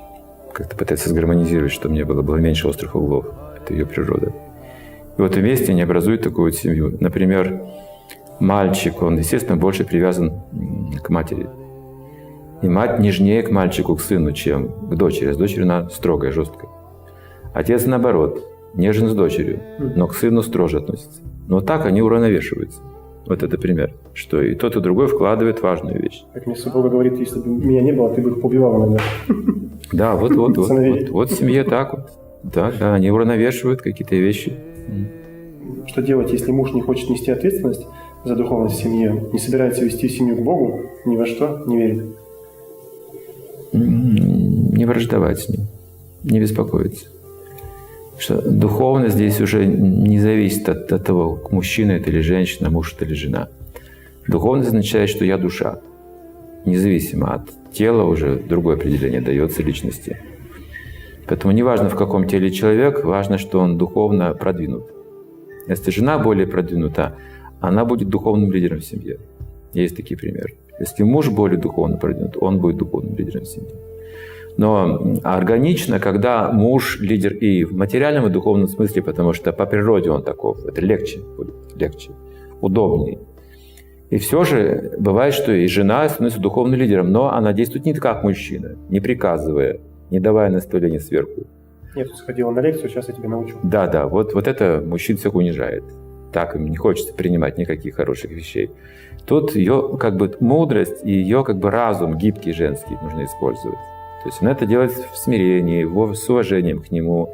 Как-то 0.55 0.75
пытается 0.75 1.11
сгармонизировать, 1.11 1.71
чтобы 1.71 1.95
мне 1.95 2.05
было, 2.07 2.23
было 2.23 2.37
меньше 2.37 2.67
острых 2.67 2.97
углов. 2.97 3.27
Это 3.59 3.75
ее 3.75 3.85
природа. 3.85 4.33
И 5.19 5.21
вот 5.21 5.37
вместе 5.37 5.73
они 5.73 5.83
образуют 5.83 6.23
такую 6.23 6.53
семью. 6.53 6.97
Например, 6.99 7.63
мальчик, 8.41 9.03
он, 9.03 9.19
естественно, 9.19 9.59
больше 9.59 9.85
привязан 9.85 10.41
к 11.03 11.11
матери. 11.11 11.47
И 12.63 12.69
мать 12.69 12.99
нежнее 13.01 13.43
к 13.43 13.51
мальчику, 13.51 13.97
к 13.97 14.01
сыну, 14.01 14.33
чем 14.33 14.69
к 14.89 14.95
дочери. 14.95 15.33
С 15.33 15.37
дочерью 15.37 15.65
она 15.65 15.91
строгая, 15.91 16.33
жесткая. 16.33 16.78
Отец, 17.59 17.87
наоборот, 17.87 18.47
нежен 18.75 19.09
с 19.09 19.15
дочерью, 19.15 19.59
но 19.97 20.07
к 20.07 20.15
сыну 20.15 20.43
строже 20.43 20.79
относится. 20.79 21.21
Но 21.49 21.61
так 21.61 21.87
они 21.87 22.01
уравновешиваются. 22.01 22.81
Вот 23.27 23.43
это 23.43 23.59
пример, 23.59 23.95
что 24.15 24.41
и 24.41 24.55
тот, 24.55 24.77
и 24.77 24.81
другой 24.81 25.09
вкладывает 25.09 25.61
важную 25.61 26.01
вещь. 26.01 26.23
Как 26.33 26.47
мне 26.47 26.55
супруга 26.55 26.89
говорит, 26.89 27.19
если 27.19 27.41
бы 27.41 27.49
меня 27.49 27.83
не 27.83 27.91
было, 27.91 28.15
ты 28.15 28.23
бы 28.23 28.31
их 28.31 28.41
побивал 28.41 28.79
иногда. 28.79 29.03
Да, 29.91 30.15
вот, 30.15 30.37
вот, 30.37 30.57
вот, 30.57 30.69
вот, 30.69 31.09
вот 31.09 31.31
в 31.33 31.35
семье 31.35 31.65
так 31.65 31.95
вот. 31.95 32.11
Да, 32.45 32.73
да, 32.79 32.95
они 32.95 33.11
уравновешивают 33.11 33.83
какие-то 33.83 34.15
вещи. 34.15 34.57
Что 35.89 36.01
делать, 36.01 36.31
если 36.31 36.53
муж 36.53 36.73
не 36.75 36.81
хочет 36.81 37.11
нести 37.11 37.33
ответственность 37.33 37.85
за 38.25 38.37
духовность 38.37 38.77
в 38.77 38.83
семье, 38.85 39.21
не 39.33 39.41
собирается 39.41 39.85
вести 39.85 40.09
семью 40.09 40.37
к 40.37 40.43
Богу, 40.43 40.83
ни 41.07 41.17
во 41.17 41.27
что 41.27 41.65
не 41.67 41.77
верит? 41.77 42.05
Не 43.73 44.85
враждовать 44.85 45.41
с 45.41 45.49
ним, 45.49 45.67
не 46.23 46.39
беспокоиться. 46.39 47.09
Что 48.19 48.43
духовность 48.43 49.15
здесь 49.15 49.41
уже 49.41 49.65
не 49.65 50.19
зависит 50.19 50.69
от, 50.69 50.93
от 50.93 51.05
того, 51.05 51.41
мужчина 51.51 51.93
это 51.93 52.11
или 52.11 52.21
женщина, 52.21 52.69
муж 52.69 52.93
это 52.95 53.05
или 53.05 53.15
жена. 53.15 53.49
Духовность 54.27 54.69
означает, 54.69 55.09
что 55.09 55.25
я 55.25 55.39
душа. 55.39 55.79
Независимо 56.65 57.35
от 57.35 57.73
тела 57.73 58.03
уже 58.03 58.37
другое 58.37 58.77
определение 58.77 59.21
дается 59.21 59.63
личности. 59.63 60.19
Поэтому 61.29 61.53
неважно, 61.53 61.89
в 61.91 61.95
каком 61.95 62.27
теле 62.27 62.51
человек, 62.51 63.05
важно, 63.05 63.39
что 63.39 63.61
он 63.61 63.79
духовно 63.79 64.35
продвинут. 64.35 64.85
Если 65.69 65.91
жена 65.91 66.19
более 66.19 66.47
продвинута, 66.47 67.15
она 67.61 67.85
будет 67.85 68.09
духовным 68.09 68.51
лидером 68.51 68.81
в 68.81 68.85
семье. 68.85 69.19
Есть 69.75 69.97
такие 69.97 70.17
примеры. 70.17 70.55
Если 70.81 71.05
муж 71.05 71.29
более 71.29 71.59
духовно 71.59 71.97
продвинут, 71.99 72.37
он 72.41 72.59
будет 72.59 72.79
духовным 72.79 73.17
лидером 73.17 73.43
в 73.43 73.49
семье. 73.49 73.88
Но 74.59 75.21
органично, 75.23 76.01
когда 76.01 76.51
муж 76.51 76.99
лидер 76.99 77.33
и 77.33 77.63
в 77.63 77.77
материальном 77.77 78.27
и 78.27 78.31
духовном 78.31 78.67
смысле, 78.67 79.03
потому 79.03 79.33
что 79.33 79.53
по 79.53 79.67
природе 79.67 80.11
он 80.11 80.25
таков, 80.25 80.67
это 80.67 80.81
легче 80.81 81.21
будет, 81.37 81.55
легче, 81.77 82.11
удобнее. 82.61 83.21
И 84.11 84.19
все 84.19 84.43
же 84.43 84.95
бывает, 84.99 85.33
что 85.33 85.53
и 85.53 85.69
жена 85.69 86.09
становится 86.09 86.41
духовным 86.41 86.77
лидером, 86.77 87.13
но 87.13 87.33
она 87.33 87.53
действует 87.53 87.85
не 87.85 87.95
как 87.95 88.25
мужчина, 88.25 88.77
не 88.89 88.99
приказывая, 88.99 89.79
не 90.11 90.19
давая 90.19 90.51
наставления 90.51 90.99
сверху. 90.99 91.47
Нет, 91.95 92.09
сходила 92.17 92.51
на 92.51 92.59
лекцию, 92.59 92.91
сейчас 92.91 93.07
я 93.07 93.15
тебя 93.15 93.29
научу. 93.29 93.55
Да, 93.63 93.87
да, 93.87 94.09
вот, 94.09 94.35
вот 94.35 94.49
это 94.49 94.83
мужчин 94.85 95.19
всех 95.19 95.37
унижает. 95.37 95.85
Так 96.33 96.57
им 96.57 96.67
не 96.67 96.77
хочется 96.77 97.15
принимать 97.15 97.59
никаких 97.59 97.95
хороших 97.95 98.33
вещей. 98.33 98.73
Тут 99.25 99.55
ее 99.55 99.97
как 100.01 100.17
бы 100.17 100.35
мудрость 100.41 101.05
и 101.05 101.13
ее 101.13 101.45
как 101.45 101.59
бы 101.59 101.71
разум 101.71 102.19
гибкий 102.19 102.53
женский 102.53 102.97
нужно 103.01 103.25
использовать. 103.25 103.79
То 104.23 104.29
есть 104.29 104.43
она 104.43 104.53
это 104.53 104.67
делает 104.67 104.93
в 104.93 105.17
смирении, 105.17 105.85
с 106.15 106.29
уважением 106.29 106.83
к 106.83 106.91
нему. 106.91 107.33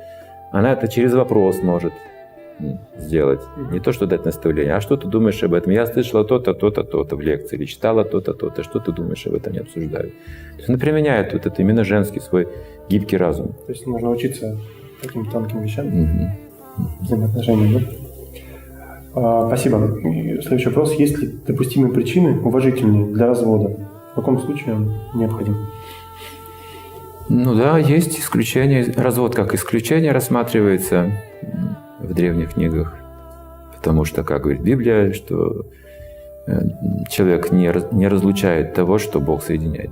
Она 0.52 0.72
это 0.72 0.88
через 0.88 1.14
вопрос 1.14 1.62
может 1.62 1.92
сделать. 2.96 3.40
Не 3.72 3.80
то, 3.80 3.92
что 3.92 4.06
дать 4.06 4.24
наставление, 4.24 4.74
а 4.74 4.80
что 4.80 4.96
ты 4.96 5.08
думаешь 5.08 5.42
об 5.42 5.54
этом? 5.54 5.72
Я 5.72 5.86
слышала 5.86 6.24
то-то, 6.24 6.54
то-то, 6.54 6.84
то-то 6.84 7.16
в 7.16 7.20
лекции, 7.20 7.56
или 7.56 7.64
читала 7.64 8.04
то-то, 8.04 8.32
то-то. 8.32 8.62
Что 8.62 8.78
ты 8.78 8.92
думаешь 8.92 9.26
об 9.26 9.34
этом? 9.34 9.52
Не 9.52 9.60
обсуждаю. 9.60 10.10
То 10.10 10.56
есть 10.58 10.68
она 10.68 10.78
применяет 10.78 11.32
вот 11.32 11.46
это 11.46 11.62
именно 11.62 11.84
женский 11.84 12.20
свой 12.20 12.48
гибкий 12.88 13.16
разум. 13.16 13.54
То 13.66 13.72
есть 13.72 13.86
нужно 13.86 14.10
учиться 14.10 14.56
таким 15.02 15.26
тонким 15.26 15.62
вещам, 15.62 15.86
Угу. 15.86 16.86
взаимоотношениям, 17.02 17.72
да? 17.72 17.80
А, 19.16 19.46
спасибо. 19.48 19.98
Следующий 20.42 20.68
вопрос. 20.68 20.94
Есть 20.94 21.18
ли 21.18 21.28
допустимые 21.46 21.92
причины, 21.92 22.40
уважительные 22.40 23.06
для 23.06 23.26
развода? 23.26 23.76
В 24.12 24.14
каком 24.14 24.40
случае 24.40 24.74
он 24.74 24.92
необходим? 25.14 25.56
Ну 27.28 27.54
да, 27.54 27.78
есть 27.78 28.18
исключение. 28.18 28.92
Развод 28.96 29.34
как 29.34 29.54
исключение 29.54 30.12
рассматривается 30.12 31.12
в 32.00 32.12
древних 32.12 32.54
книгах. 32.54 32.94
Потому 33.76 34.04
что, 34.04 34.24
как 34.24 34.42
говорит 34.42 34.62
Библия, 34.62 35.12
что 35.12 35.66
э, 36.46 36.60
человек 37.10 37.50
не, 37.50 37.70
раз- 37.70 37.92
не 37.92 38.08
разлучает 38.08 38.74
того, 38.74 38.98
что 38.98 39.20
Бог 39.20 39.42
соединяет. 39.42 39.90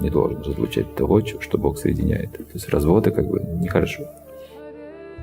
Не 0.00 0.10
должен 0.10 0.42
разлучать 0.42 0.94
того, 0.94 1.20
что 1.24 1.58
Бог 1.58 1.78
соединяет. 1.78 2.32
То 2.32 2.44
есть 2.54 2.68
разводы 2.68 3.10
как 3.10 3.26
бы 3.28 3.40
нехорошо. 3.40 4.04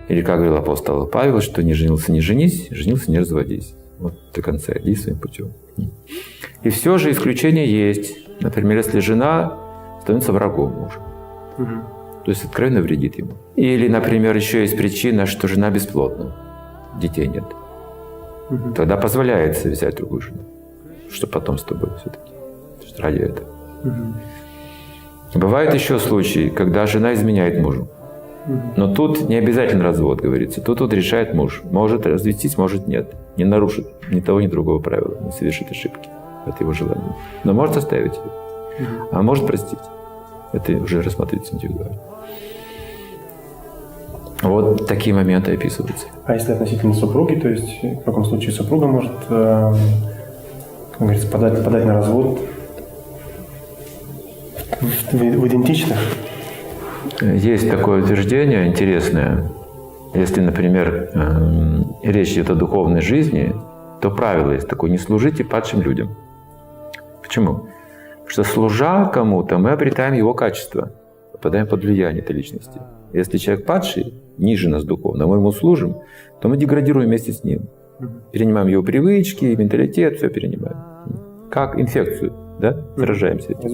Или 0.08 0.22
как 0.22 0.38
говорил 0.38 0.58
апостол 0.58 1.06
Павел, 1.08 1.42
что 1.42 1.64
не 1.64 1.74
женился, 1.74 2.12
не 2.12 2.22
женись, 2.22 2.68
женился, 2.70 3.12
не 3.12 3.20
разводись. 3.20 3.74
Вот 4.00 4.14
до 4.34 4.42
конца 4.42 4.74
иди 4.74 4.96
своим 4.96 5.20
путем. 5.20 5.54
И 6.64 6.70
все 6.70 6.98
же 6.98 7.12
исключения 7.12 7.66
есть. 7.66 8.16
Например, 8.42 8.78
если 8.78 9.00
жена 9.00 9.58
становится 10.02 10.32
врагом 10.34 10.72
мужа. 10.74 11.00
Мгм. 11.62 11.84
То 12.26 12.32
есть 12.32 12.46
откровенно 12.46 12.82
вредит 12.82 13.18
ему. 13.18 13.32
Или, 13.56 13.88
например, 13.88 14.36
еще 14.36 14.62
есть 14.62 14.78
причина, 14.78 15.26
что 15.26 15.48
жена 15.48 15.70
бесплодна, 15.70 16.36
детей 17.00 17.28
нет. 17.28 17.44
Мгм. 18.50 18.74
Тогда 18.74 18.98
позволяется 18.98 19.70
взять 19.70 19.96
другую 19.96 20.22
жену, 20.22 20.40
что 21.10 21.28
потом 21.28 21.58
с 21.58 21.64
тобой 21.64 21.90
все-таки. 22.00 22.32
Ради 22.98 23.20
этого. 23.20 23.48
Мгм. 23.84 24.16
Бывают 25.36 25.74
еще 25.74 25.98
случаи, 26.00 26.50
когда 26.50 26.86
жена 26.86 27.14
изменяет 27.14 27.60
мужу. 27.60 27.88
Но 28.76 28.94
тут 28.94 29.30
не 29.30 29.36
обязательно 29.36 29.84
развод, 29.84 30.22
говорится. 30.22 30.62
Тут 30.62 30.82
вот 30.82 30.94
решает 30.94 31.34
муж. 31.34 31.62
Может 31.72 32.06
развестись, 32.06 32.58
может 32.58 32.88
нет. 32.88 33.14
Не 33.38 33.46
нарушит 33.46 33.88
ни 34.10 34.20
того, 34.20 34.42
ни 34.42 34.48
другого 34.48 34.80
правила. 34.80 35.18
Не 35.22 35.32
совершит 35.32 35.72
ошибки. 35.72 36.10
Это 36.46 36.58
его 36.60 36.74
желание. 36.74 37.16
Но 37.44 37.54
может 37.54 37.78
оставить 37.78 38.14
ее. 38.14 38.88
А 39.12 39.22
может 39.22 39.46
простить. 39.46 39.80
Это 40.54 40.74
уже 40.74 41.02
рассматривается 41.02 41.56
индивидуально. 41.56 41.98
Вот 44.42 44.88
такие 44.88 45.16
моменты 45.16 45.54
описываются. 45.54 46.08
А 46.26 46.34
если 46.34 46.54
относительно 46.54 46.94
супруги, 46.94 47.36
то 47.36 47.48
есть 47.48 47.84
в 47.84 48.04
каком 48.04 48.26
случае 48.26 48.52
супруга 48.52 48.88
может, 48.88 49.12
э, 49.30 49.74
как 50.92 51.00
говорится, 51.00 51.28
подать, 51.28 51.64
подать 51.64 51.86
на 51.86 51.94
развод 51.94 52.40
в, 54.82 55.14
в 55.14 55.48
идентичных? 55.48 55.98
Есть 57.22 57.70
такое 57.70 58.04
утверждение 58.04 58.68
интересное. 58.68 59.52
Если, 60.14 60.42
например, 60.42 61.12
эм, 61.14 61.96
речь 62.02 62.32
идет 62.34 62.50
о 62.50 62.56
духовной 62.56 63.02
жизни, 63.02 63.54
то 64.02 64.10
правило 64.10 64.52
есть 64.52 64.68
такое– 64.68 64.90
не 64.92 64.98
служите 64.98 65.44
падшим 65.44 65.82
людям. 65.82 66.10
Почему? 67.22 67.68
Что 68.32 68.46
служа 68.46 69.12
кому-то, 69.14 69.58
мы 69.58 69.72
обретаем 69.72 70.14
его 70.14 70.34
качество, 70.34 70.94
попадаем 71.34 71.68
под 71.68 71.84
влияние 71.84 72.24
этой 72.24 72.34
личности. 72.34 72.80
Если 73.12 73.38
человек 73.38 73.66
падший, 73.66 74.14
ниже 74.38 74.70
нас 74.70 74.86
духовно, 74.86 75.28
мы 75.28 75.36
ему 75.36 75.52
служим, 75.52 75.98
то 76.40 76.48
мы 76.48 76.56
деградируем 76.56 77.10
вместе 77.10 77.34
с 77.34 77.44
ним. 77.44 77.64
Перенимаем 78.32 78.70
его 78.70 78.84
привычки, 78.84 79.44
менталитет, 79.44 80.16
все 80.16 80.30
перенимаем. 80.30 80.78
Как 81.50 81.78
инфекцию, 81.78 82.32
да? 82.62 82.78
Заражаемся 82.96 83.52
этим. 83.52 83.70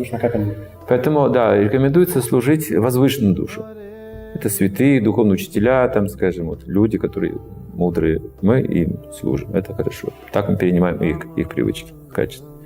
Поэтому, 0.90 1.30
да, 1.30 1.56
рекомендуется 1.56 2.24
служить 2.24 2.72
возвышенную 2.72 3.36
душу. 3.36 3.64
Это 4.34 4.50
святые, 4.50 5.02
духовные 5.02 5.36
учителя, 5.36 5.88
там, 5.90 6.08
скажем, 6.08 6.48
вот, 6.48 6.64
люди, 6.66 6.98
которые 6.98 7.38
мудрые. 7.76 8.24
Мы 8.42 8.62
им 8.62 9.04
служим. 9.14 9.54
Это 9.54 9.76
хорошо. 9.76 10.08
Так 10.32 10.50
мы 10.50 10.58
перенимаем 10.58 10.98
их, 11.04 11.28
их 11.36 11.48
привычки, 11.48 11.94
качества. 12.12 12.57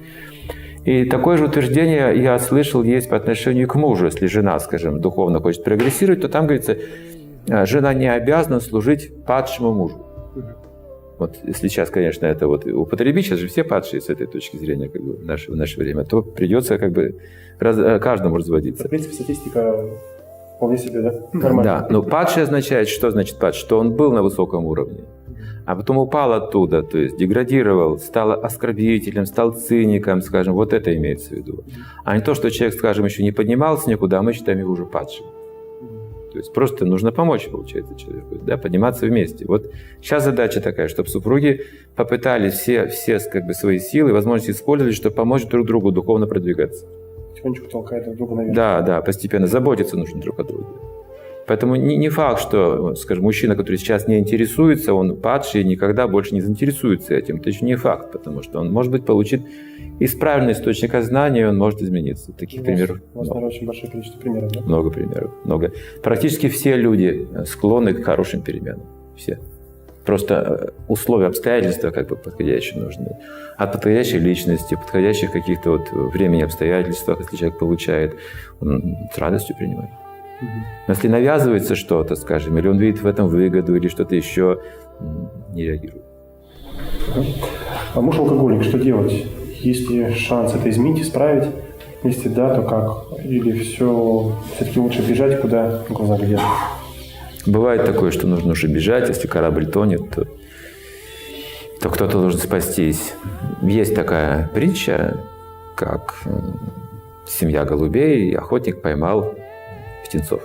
И 0.85 1.05
такое 1.05 1.37
же 1.37 1.45
утверждение 1.45 2.21
я 2.21 2.39
слышал 2.39 2.81
есть 2.81 3.09
по 3.09 3.15
отношению 3.15 3.67
к 3.67 3.75
мужу. 3.75 4.05
Если 4.05 4.25
жена, 4.25 4.59
скажем, 4.59 4.99
духовно 4.99 5.39
хочет 5.39 5.63
прогрессировать, 5.63 6.21
то 6.21 6.29
там 6.29 6.47
говорится, 6.47 6.77
а, 7.49 7.65
жена 7.65 7.93
не 7.93 8.11
обязана 8.11 8.59
служить 8.59 9.11
падшему 9.25 9.73
мужу. 9.73 10.05
Вот 11.19 11.37
если 11.43 11.67
сейчас, 11.67 11.91
конечно, 11.91 12.25
это 12.25 12.47
вот 12.47 12.65
употребить, 12.65 13.27
сейчас 13.27 13.37
же 13.37 13.47
все 13.47 13.63
падшие 13.63 14.01
с 14.01 14.09
этой 14.09 14.25
точки 14.25 14.57
зрения 14.57 14.89
как 14.89 15.03
бы, 15.03 15.13
в, 15.17 15.23
наше, 15.23 15.51
в 15.51 15.55
наше 15.55 15.77
время, 15.77 16.03
то 16.03 16.23
придется 16.23 16.79
как 16.79 16.93
бы 16.93 17.15
раз- 17.59 17.77
э, 17.77 17.99
каждому 17.99 18.37
разводиться. 18.37 18.87
В 18.87 18.89
принципе, 18.89 19.13
статистика 19.13 19.85
вполне 20.55 20.79
себе, 20.79 21.01
да? 21.01 21.13
Нормально. 21.31 21.63
Да, 21.63 21.87
но 21.91 22.01
падший 22.01 22.41
означает, 22.41 22.87
что 22.87 23.11
значит 23.11 23.37
падший? 23.37 23.61
Что 23.61 23.77
он 23.77 23.93
был 23.95 24.11
на 24.11 24.23
высоком 24.23 24.65
уровне, 24.65 25.01
а 25.71 25.75
потом 25.75 25.97
упал 25.99 26.33
оттуда, 26.33 26.83
то 26.83 26.97
есть 26.97 27.15
деградировал, 27.15 27.97
стал 27.97 28.31
оскорбителем, 28.31 29.25
стал 29.25 29.53
циником, 29.53 30.21
скажем, 30.21 30.53
вот 30.53 30.73
это 30.73 30.93
имеется 30.97 31.29
в 31.29 31.37
виду. 31.37 31.63
А 32.03 32.17
не 32.17 32.21
то, 32.21 32.33
что 32.33 32.51
человек, 32.51 32.77
скажем, 32.77 33.05
еще 33.05 33.23
не 33.23 33.31
поднимался 33.31 33.89
никуда, 33.89 34.19
а 34.19 34.21
мы 34.21 34.33
считаем 34.33 34.59
его 34.59 34.73
уже 34.73 34.85
падшим. 34.85 35.25
То 36.33 36.37
есть 36.39 36.51
просто 36.51 36.85
нужно 36.85 37.13
помочь, 37.13 37.47
получается, 37.47 37.95
человеку, 37.95 38.35
да, 38.45 38.57
подниматься 38.57 39.05
вместе. 39.05 39.45
Вот 39.45 39.71
сейчас 40.01 40.25
задача 40.25 40.59
такая, 40.59 40.89
чтобы 40.89 41.07
супруги 41.07 41.61
попытались 41.95 42.53
все, 42.55 42.87
все 42.87 43.19
как 43.19 43.45
бы, 43.45 43.53
свои 43.53 43.79
силы, 43.79 44.11
возможности 44.11 44.51
использовать, 44.51 44.95
чтобы 44.95 45.15
помочь 45.15 45.45
друг 45.45 45.65
другу 45.67 45.91
духовно 45.93 46.27
продвигаться. 46.27 46.85
Потихонечку 47.29 47.67
толкает 47.69 48.03
друг 48.03 48.17
друга 48.17 48.35
наверх. 48.35 48.55
Да, 48.55 48.81
да, 48.81 49.01
постепенно 49.01 49.47
заботиться 49.47 49.95
нужно 49.95 50.19
друг 50.19 50.37
о 50.37 50.43
друге. 50.43 50.67
Поэтому 51.47 51.75
не, 51.75 51.97
не 51.97 52.09
факт, 52.09 52.41
что, 52.41 52.95
скажем, 52.95 53.23
мужчина, 53.23 53.55
который 53.55 53.77
сейчас 53.77 54.07
не 54.07 54.19
интересуется, 54.19 54.93
он 54.93 55.17
падший, 55.17 55.63
никогда 55.63 56.07
больше 56.07 56.33
не 56.35 56.41
заинтересуется 56.41 57.13
этим. 57.13 57.37
Это 57.37 57.49
еще 57.49 57.65
не 57.65 57.75
факт, 57.75 58.11
потому 58.11 58.43
что 58.43 58.59
он, 58.59 58.71
может 58.71 58.91
быть, 58.91 59.05
получит 59.05 59.41
из 59.99 60.15
правильного 60.15 60.53
источника 60.53 61.01
знаний, 61.01 61.45
он 61.45 61.57
может 61.57 61.81
измениться. 61.81 62.31
Таких 62.31 62.61
У 62.61 62.63
примеров 62.63 62.99
У 63.13 63.19
вас, 63.19 63.27
много. 63.27 63.45
очень 63.45 63.67
большое 63.67 63.91
количество 63.91 64.19
примеров, 64.19 64.51
да? 64.51 64.61
Много 64.61 64.89
примеров, 64.89 65.31
много. 65.43 65.71
Практически 66.01 66.49
все 66.49 66.75
люди 66.75 67.27
склонны 67.45 67.93
к 67.93 68.03
хорошим 68.03 68.41
переменам. 68.41 68.81
Все. 69.15 69.39
Просто 70.05 70.33
э, 70.33 70.81
условия, 70.87 71.27
обстоятельства 71.27 71.91
как 71.91 72.07
бы 72.07 72.15
подходящие 72.15 72.81
нужны. 72.81 73.15
От 73.57 73.73
подходящей 73.73 74.17
личности, 74.17 74.73
подходящих 74.73 75.31
каких-то 75.31 75.71
вот 75.71 75.91
времени 75.91 76.41
обстоятельствах, 76.41 77.19
если 77.19 77.37
человек 77.37 77.59
получает, 77.59 78.15
он 78.59 78.95
с 79.13 79.17
радостью 79.19 79.55
принимает. 79.55 79.91
Но 80.41 80.93
если 80.93 81.07
навязывается 81.07 81.75
что-то, 81.75 82.15
скажем, 82.15 82.57
или 82.57 82.67
он 82.67 82.77
видит 82.77 83.01
в 83.01 83.07
этом 83.07 83.27
выгоду, 83.27 83.75
или 83.75 83.87
что-то 83.87 84.15
еще, 84.15 84.59
не 85.53 85.63
реагирует. 85.63 86.03
А 87.93 88.01
муж 88.01 88.17
алкоголик, 88.17 88.63
что 88.63 88.79
делать? 88.79 89.25
Есть 89.59 89.89
ли 89.89 90.13
шанс 90.13 90.55
это 90.55 90.69
изменить, 90.69 91.03
исправить? 91.03 91.49
Если 92.03 92.29
да, 92.29 92.55
то 92.55 92.63
как? 92.63 93.23
Или 93.23 93.59
все 93.59 94.35
все-таки 94.55 94.79
лучше 94.79 95.01
бежать, 95.07 95.39
куда 95.39 95.83
глаза 95.89 96.17
глядят? 96.17 96.41
Бывает 97.45 97.85
такое, 97.85 98.11
что 98.11 98.27
нужно 98.27 98.53
уже 98.53 98.67
бежать, 98.67 99.07
если 99.07 99.27
корабль 99.27 99.67
тонет, 99.67 100.09
то 100.09 100.27
то 101.81 101.89
кто-то 101.89 102.21
должен 102.21 102.39
спастись. 102.39 103.13
Есть 103.63 103.95
такая 103.95 104.47
притча, 104.53 105.17
как 105.75 106.23
семья 107.27 107.65
голубей, 107.65 108.35
охотник 108.35 108.81
поймал 108.81 109.33
птенцов 110.11 110.41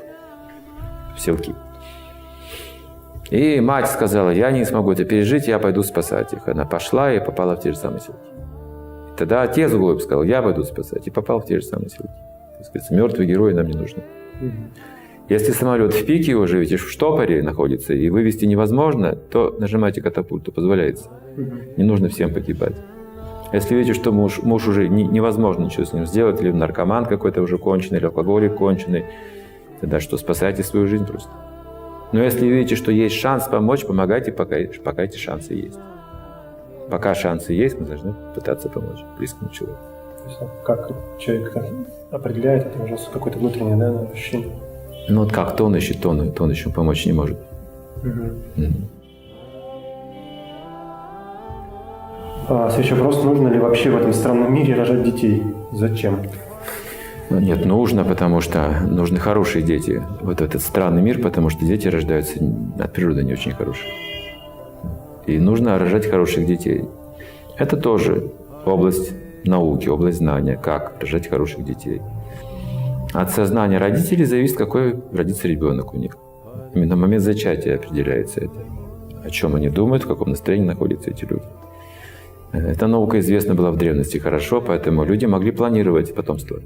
в 1.16 1.20
селки. 1.20 1.54
И 3.30 3.60
мать 3.60 3.88
сказала, 3.88 4.30
я 4.30 4.52
не 4.52 4.64
смогу 4.64 4.92
это 4.92 5.04
пережить, 5.04 5.48
я 5.48 5.58
пойду 5.58 5.82
спасать 5.82 6.32
их. 6.32 6.46
Она 6.46 6.64
пошла 6.64 7.12
и 7.12 7.18
попала 7.18 7.56
в 7.56 7.60
те 7.60 7.72
же 7.72 7.78
самые 7.78 8.00
селки. 8.00 8.20
И 9.12 9.18
тогда 9.18 9.42
отец 9.42 9.72
голубь 9.72 10.00
сказал, 10.00 10.22
я 10.22 10.42
пойду 10.42 10.62
спасать, 10.62 11.08
и 11.08 11.10
попал 11.10 11.40
в 11.40 11.46
те 11.46 11.58
же 11.58 11.66
самые 11.66 11.88
селки. 11.88 12.14
То 12.58 12.70
есть, 12.74 12.90
мертвые 12.90 13.26
герои 13.26 13.52
нам 13.52 13.66
не 13.66 13.76
нужны. 13.76 14.02
Если 15.28 15.50
самолет 15.50 15.92
в 15.92 16.06
пике 16.06 16.34
уже, 16.34 16.60
видите, 16.60 16.76
в 16.76 16.88
штопоре 16.88 17.42
находится, 17.42 17.92
и 17.92 18.10
вывести 18.10 18.44
невозможно, 18.44 19.16
то 19.16 19.56
нажимайте 19.58 20.00
катапульту, 20.00 20.52
позволяется. 20.52 21.10
Не 21.76 21.82
нужно 21.82 22.08
всем 22.08 22.32
погибать. 22.32 22.76
Если 23.52 23.74
видите, 23.74 23.94
что 23.94 24.12
муж, 24.12 24.40
муж 24.42 24.68
уже 24.68 24.88
не, 24.88 25.04
невозможно 25.04 25.64
ничего 25.64 25.84
с 25.84 25.92
ним 25.92 26.06
сделать, 26.06 26.40
или 26.40 26.52
наркоман 26.52 27.06
какой-то 27.06 27.42
уже 27.42 27.58
конченый, 27.58 27.98
или 27.98 28.06
алкоголик 28.06 28.54
конченый, 28.54 29.04
тогда 29.80 30.00
что, 30.00 30.16
спасайте 30.16 30.62
свою 30.62 30.86
жизнь 30.86 31.06
просто. 31.06 31.30
Но 32.12 32.22
если 32.22 32.46
видите, 32.46 32.76
что 32.76 32.92
есть 32.92 33.16
шанс 33.16 33.44
помочь, 33.48 33.84
помогайте, 33.84 34.32
пока, 34.32 34.56
пока 34.84 35.02
эти 35.02 35.16
шансы 35.16 35.54
есть. 35.54 35.78
Пока 36.90 37.14
шансы 37.14 37.52
есть, 37.52 37.78
мы 37.80 37.86
должны 37.86 38.14
пытаться 38.34 38.68
помочь 38.68 39.00
близкому 39.18 39.50
человеку. 39.50 39.80
То 40.22 40.28
есть, 40.28 40.38
а 40.40 40.64
как 40.64 40.90
человек 41.18 41.52
определяет, 42.10 42.66
это 42.66 42.82
уже 42.82 42.96
какое-то 43.12 43.38
внутреннее 43.38 43.76
да, 43.76 44.00
ощущение. 44.12 44.50
Ну 45.08 45.22
вот 45.22 45.32
как, 45.32 45.56
то 45.56 45.64
он 45.64 45.76
ищет, 45.76 46.00
то 46.00 46.10
он, 46.10 46.32
то 46.32 46.44
он 46.44 46.50
еще 46.50 46.70
помочь 46.70 47.06
не 47.06 47.12
может. 47.12 47.38
Угу. 48.02 48.70
А, 52.48 52.70
следующий 52.70 52.94
вопрос. 52.94 53.24
Нужно 53.24 53.48
ли 53.48 53.58
вообще 53.58 53.90
в 53.90 53.96
этом 53.96 54.12
странном 54.12 54.54
мире 54.54 54.74
рожать 54.74 55.02
детей? 55.02 55.42
Зачем? 55.72 56.20
Ну, 57.28 57.40
нет, 57.40 57.64
нужно, 57.64 58.04
потому 58.04 58.40
что 58.40 58.80
нужны 58.88 59.18
хорошие 59.18 59.62
дети. 59.62 60.02
Вот 60.22 60.40
этот 60.40 60.62
странный 60.62 61.02
мир, 61.02 61.20
потому 61.20 61.50
что 61.50 61.64
дети 61.64 61.88
рождаются 61.88 62.38
от 62.78 62.92
природы 62.92 63.24
не 63.24 63.32
очень 63.32 63.52
хорошие. 63.52 63.90
И 65.26 65.38
нужно 65.38 65.78
рожать 65.78 66.06
хороших 66.06 66.46
детей. 66.46 66.84
Это 67.58 67.76
тоже 67.76 68.30
область 68.64 69.12
науки, 69.44 69.88
область 69.88 70.18
знания, 70.18 70.56
как 70.56 71.00
рожать 71.00 71.28
хороших 71.28 71.64
детей. 71.64 72.00
От 73.12 73.30
сознания 73.30 73.78
родителей 73.78 74.24
зависит, 74.24 74.56
какой 74.56 74.94
родится 75.12 75.48
ребенок 75.48 75.94
у 75.94 75.96
них. 75.96 76.16
Именно 76.74 76.96
момент 76.96 77.22
зачатия 77.22 77.76
определяется 77.76 78.40
это. 78.40 78.64
О 79.24 79.30
чем 79.30 79.56
они 79.56 79.68
думают, 79.68 80.04
в 80.04 80.06
каком 80.06 80.30
настроении 80.30 80.66
находятся 80.66 81.10
эти 81.10 81.24
люди. 81.24 81.44
Эта 82.52 82.86
наука 82.86 83.18
известна 83.18 83.54
была 83.54 83.72
в 83.72 83.76
древности 83.76 84.18
хорошо, 84.18 84.60
поэтому 84.60 85.04
люди 85.04 85.26
могли 85.26 85.50
планировать 85.50 86.14
потомство. 86.14 86.60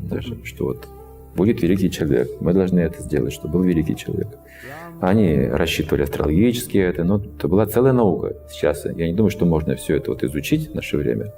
Даже, 0.00 0.36
что 0.44 0.66
вот 0.66 0.88
будет 1.34 1.62
великий 1.62 1.90
человек, 1.90 2.30
мы 2.40 2.52
должны 2.52 2.80
это 2.80 3.02
сделать, 3.02 3.32
чтобы 3.32 3.54
был 3.54 3.62
великий 3.62 3.96
человек. 3.96 4.28
Они 5.00 5.46
рассчитывали 5.46 6.02
астрологически 6.02 6.78
это, 6.78 7.04
но 7.04 7.16
это 7.18 7.48
была 7.48 7.66
целая 7.66 7.92
наука. 7.92 8.34
Сейчас 8.50 8.86
я 8.86 9.06
не 9.06 9.12
думаю, 9.12 9.30
что 9.30 9.44
можно 9.44 9.76
все 9.76 9.96
это 9.96 10.10
вот 10.10 10.24
изучить 10.24 10.70
в 10.70 10.74
наше 10.74 10.96
время. 10.96 11.32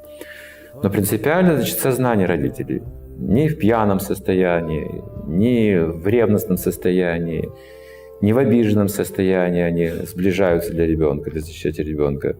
Но 0.80 0.90
принципиально, 0.90 1.56
значит, 1.56 1.78
сознание 1.78 2.26
родителей. 2.26 2.82
Не 3.16 3.48
в 3.48 3.58
пьяном 3.58 3.98
состоянии, 3.98 5.02
не 5.26 5.80
в 5.80 6.06
ревностном 6.06 6.56
состоянии, 6.56 7.48
не 8.20 8.32
в 8.32 8.38
обиженном 8.38 8.88
состоянии 8.88 9.62
они 9.62 9.88
сближаются 10.06 10.72
для 10.72 10.86
ребенка, 10.86 11.30
для 11.30 11.40
защиты 11.40 11.82
ребенка. 11.82 12.34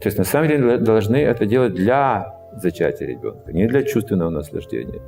То 0.00 0.06
есть 0.06 0.16
на 0.16 0.24
самом 0.24 0.48
деле 0.48 0.78
должны 0.78 1.16
это 1.16 1.44
делать 1.44 1.74
для 1.74 2.34
зачатия 2.56 3.06
ребенка, 3.06 3.52
не 3.52 3.66
для 3.66 3.82
чувственного 3.82 4.30
наслаждения. 4.30 5.00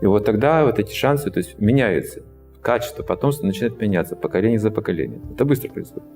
И 0.00 0.06
вот 0.06 0.24
тогда 0.24 0.64
вот 0.64 0.78
эти 0.78 0.94
шансы 0.94 1.30
то 1.30 1.38
есть, 1.38 1.58
меняются. 1.58 2.22
Качество 2.60 3.02
потомства 3.02 3.46
начинает 3.46 3.80
меняться 3.80 4.16
поколение 4.16 4.58
за 4.58 4.70
поколением. 4.70 5.22
Это 5.32 5.44
быстро 5.44 5.68
происходит. 5.70 6.08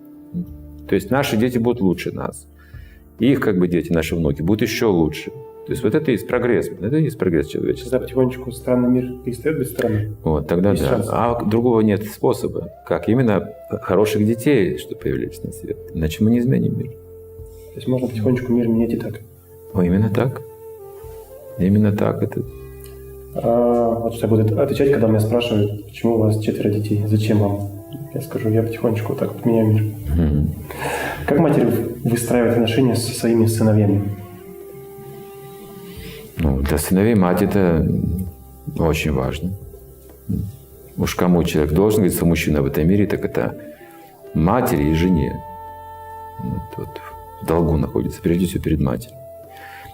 То 0.89 0.95
есть 0.95 1.11
наши 1.11 1.37
дети 1.37 1.59
будут 1.59 1.81
лучше 1.81 2.13
нас. 2.13 2.49
И 3.21 3.33
их 3.33 3.41
как 3.41 3.59
бы 3.59 3.69
дети, 3.69 3.93
наши 3.93 4.17
внуки, 4.17 4.43
будут 4.43 4.63
еще 4.63 4.87
лучше. 4.87 5.31
То 5.31 5.73
есть 5.73 5.85
вот 5.85 5.95
это 5.95 6.11
и 6.11 6.15
есть 6.15 6.27
прогресс. 6.27 6.69
Это 6.69 6.97
и 6.97 7.05
есть 7.05 7.19
прогресс 7.19 7.47
человечества. 7.47 7.91
Когда 7.91 8.05
потихонечку 8.05 8.51
странный 8.51 8.89
мир 8.89 9.23
перестает 9.25 9.59
быть 9.59 9.69
странным. 9.69 10.17
Вот, 10.25 10.49
тогда 10.49 10.73
да. 10.73 10.77
шанс. 10.77 11.07
А 11.09 11.45
другого 11.45 11.81
нет 11.83 12.05
способа. 12.05 12.71
Как? 12.87 13.09
Именно 13.09 13.53
хороших 13.83 14.27
детей, 14.27 14.79
что 14.79 14.97
появились 14.97 15.43
на 15.45 15.53
свет. 15.53 15.77
Иначе 15.95 16.25
мы 16.25 16.31
не 16.31 16.41
изменим 16.41 16.77
мир. 16.77 16.91
То 16.91 17.77
есть 17.77 17.87
можно 17.87 18.09
потихонечку 18.09 18.53
мир 18.53 18.67
менять 18.67 18.95
и 18.95 18.97
так. 18.97 19.21
О, 19.73 19.83
именно 19.83 20.11
так. 20.11 20.43
Именно 21.59 21.93
так. 21.93 22.23
Это 22.23 22.43
А, 23.35 23.95
вот 24.01 24.15
что 24.15 24.27
я 24.27 24.31
буду 24.31 24.61
отвечать, 24.61 24.93
когда 24.93 25.07
меня 25.07 25.21
спрашивают, 25.21 25.87
почему 25.87 26.15
у 26.15 26.19
вас 26.19 26.41
четверо 26.41 26.71
детей, 26.71 27.05
зачем 27.07 27.39
вам? 27.39 27.69
Я 28.13 28.21
скажу, 28.21 28.49
я 28.49 28.63
потихонечку 28.63 29.15
так 29.15 29.33
вот 29.35 29.45
меняю 29.45 29.67
мир. 29.69 29.83
Мгм. 30.17 30.55
Как 31.27 31.39
матери 31.39 31.67
выстраивает 32.05 32.55
отношения 32.55 32.97
со 32.97 33.13
своими 33.13 33.47
сыновьями? 33.47 34.03
Ну, 36.39 36.61
для 36.61 36.79
сыновей 36.79 37.15
мать 37.15 37.43
это 37.43 37.87
очень 38.79 39.13
важно. 39.13 39.51
Уж 40.97 41.15
кому 41.15 41.45
человек 41.45 41.73
должен 41.73 42.01
говорить, 42.01 42.23
мужчина 42.23 42.63
в 42.63 42.67
этом 42.67 42.89
мире, 42.89 43.07
так 43.07 43.25
это 43.25 43.55
матери 44.35 44.91
и 44.91 44.95
жене. 44.95 45.41
Вот, 46.43 46.63
вот 46.77 46.89
в 47.43 47.47
долгу 47.47 47.77
находится, 47.77 48.21
прежде 48.21 48.47
всего 48.47 48.63
перед 48.63 48.81
матерью. 48.81 49.17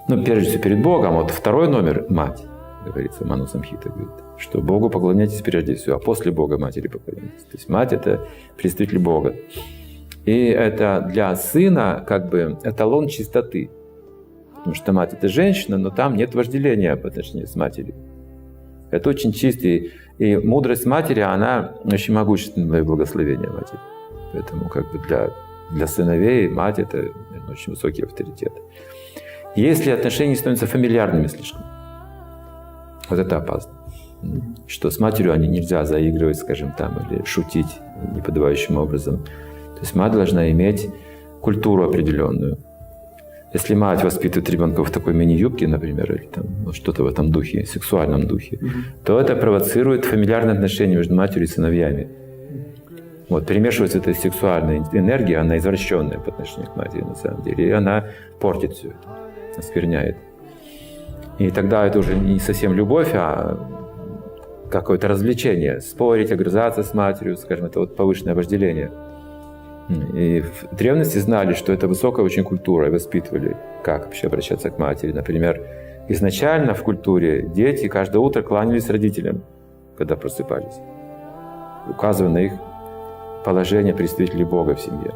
Ну, 0.09 0.22
прежде 0.22 0.51
всего 0.51 0.62
перед 0.62 0.83
Богом, 0.83 1.14
вот 1.14 1.31
второй 1.31 1.68
номер– 1.68 2.07
мать, 2.09 2.42
говорится, 2.90 3.25
Ману 3.25 3.46
Самхита 3.46 3.88
говорит, 3.88 4.12
что 4.38 4.61
Богу 4.61 4.90
поклоняйтесь 4.90 5.42
прежде 5.42 5.75
всего, 5.75 5.96
а 5.96 5.99
после 5.99 6.33
Бога 6.33 6.59
матери 6.59 6.88
поклоняйтесь. 6.88 7.42
То 7.42 7.57
есть 7.57 7.68
мать– 7.68 7.92
это 7.94 8.27
представитель 8.57 8.99
Бога. 8.99 9.35
И 10.25 10.46
это 10.46 11.07
для 11.09 11.35
сына 11.37 12.05
как 12.07 12.29
бы 12.29 12.59
эталон 12.64 13.09
чистоты. 13.09 13.70
Потому 14.57 14.75
что 14.75 14.92
мать– 14.92 15.12
это 15.12 15.29
женщина, 15.29 15.79
но 15.79 15.90
там 15.90 16.16
нет 16.16 16.35
вожделения 16.35 16.96
по 16.96 17.09
отношению 17.09 17.46
с 17.46 17.55
матерью. 17.55 17.94
Это 18.90 19.11
очень 19.11 19.33
чистый. 19.33 19.92
И 20.18 20.37
мудрость 20.37 20.87
матери, 20.87 21.20
она 21.20 21.75
очень 21.85 22.14
могущественное 22.14 22.83
благословение 22.83 23.51
матери. 23.51 23.79
Поэтому 24.33 24.68
как 24.68 24.90
бы 24.92 24.99
для, 25.07 25.31
для 25.70 25.87
сыновей 25.87 26.49
мать– 26.49 26.79
это 26.81 27.11
очень 27.49 27.72
высокий 27.72 28.03
авторитет. 28.03 28.53
Если 29.55 29.90
отношения 29.90 30.37
становятся 30.37 30.66
фамильярными 30.66 31.29
слишком, 31.29 31.62
вот 33.09 33.19
это 33.19 33.37
опасно. 33.37 33.73
Что 34.66 34.90
с 34.90 34.99
матерью 34.99 35.33
они 35.33 35.47
нельзя 35.49 35.85
заигрывать, 35.85 36.38
скажем, 36.38 36.73
там, 36.77 36.99
или 37.11 37.25
шутить 37.25 37.81
неподобающим 38.14 38.79
образом. 38.79 39.19
То 39.75 39.81
есть 39.83 39.95
мать 39.95 40.12
должна 40.12 40.51
иметь 40.51 40.88
культуру 41.40 41.88
определенную. 41.88 42.59
Если 43.53 43.75
мать 43.75 44.03
воспитывает 44.03 44.51
ребенка 44.51 44.85
в 44.85 44.90
такой 44.90 45.14
мини-юбке, 45.14 45.66
например, 45.66 46.12
или 46.12 46.27
там, 46.27 46.45
ну, 46.64 46.73
что-то 46.73 47.05
в 47.05 47.07
этом 47.07 47.31
духе, 47.31 47.64
сексуальном 47.64 48.27
духе, 48.27 48.59
то 49.05 49.21
это 49.21 49.37
провоцирует 49.37 50.05
фамильярные 50.05 50.55
отношения 50.55 50.97
между 50.97 51.14
матерью 51.14 51.45
и 51.45 51.47
сыновьями. 51.47 52.09
Вот, 53.29 53.47
перемешивается 53.47 53.99
эта 53.99 54.12
сексуальная 54.14 54.85
энергия, 54.92 55.38
она 55.38 55.57
извращенная 55.57 56.19
по 56.19 56.31
отношению 56.31 56.71
к 56.71 56.77
матери, 56.77 57.03
на 57.03 57.14
самом 57.14 57.42
деле, 57.42 57.69
и 57.69 57.71
она 57.71 58.05
портит 58.40 58.73
все 58.73 58.88
это, 58.88 59.59
оскверняет. 59.59 60.16
И 61.38 61.51
тогда 61.51 61.87
это 61.87 61.99
уже 61.99 62.14
не 62.14 62.38
совсем 62.38 62.72
любовь, 62.72 63.11
а 63.14 63.59
какое-то 64.70 65.09
развлечение. 65.09 65.81
Спорить, 65.81 66.33
огрызаться 66.33 66.83
с 66.83 66.94
матерью, 66.94 67.37
скажем, 67.37 67.66
это 67.66 67.81
вот 67.81 67.96
повышенное 67.96 68.35
вожделение. 68.35 68.90
И 70.14 70.40
в 70.40 70.75
древности 70.75 71.18
знали, 71.18 71.53
что 71.53 71.72
это 71.72 71.87
высокая 71.87 72.25
очень 72.25 72.42
культура, 72.42 72.88
и 72.88 72.90
воспитывали, 72.90 73.57
как 73.85 74.07
вообще 74.07 74.27
обращаться 74.27 74.70
к 74.70 74.79
матери. 74.79 75.12
Например, 75.12 75.61
изначально 76.09 76.75
в 76.75 76.83
культуре 76.83 77.42
дети 77.42 77.87
каждое 77.87 78.18
утро 78.18 78.42
кланялись 78.42 78.90
родителям, 78.90 79.42
когда 79.96 80.16
просыпались, 80.16 80.81
указывая 81.88 82.33
на 82.33 82.38
их 82.38 82.53
положение 83.44 83.94
представителей 83.94 84.44
Бога 84.44 84.75
в 84.75 84.81
семье. 84.81 85.12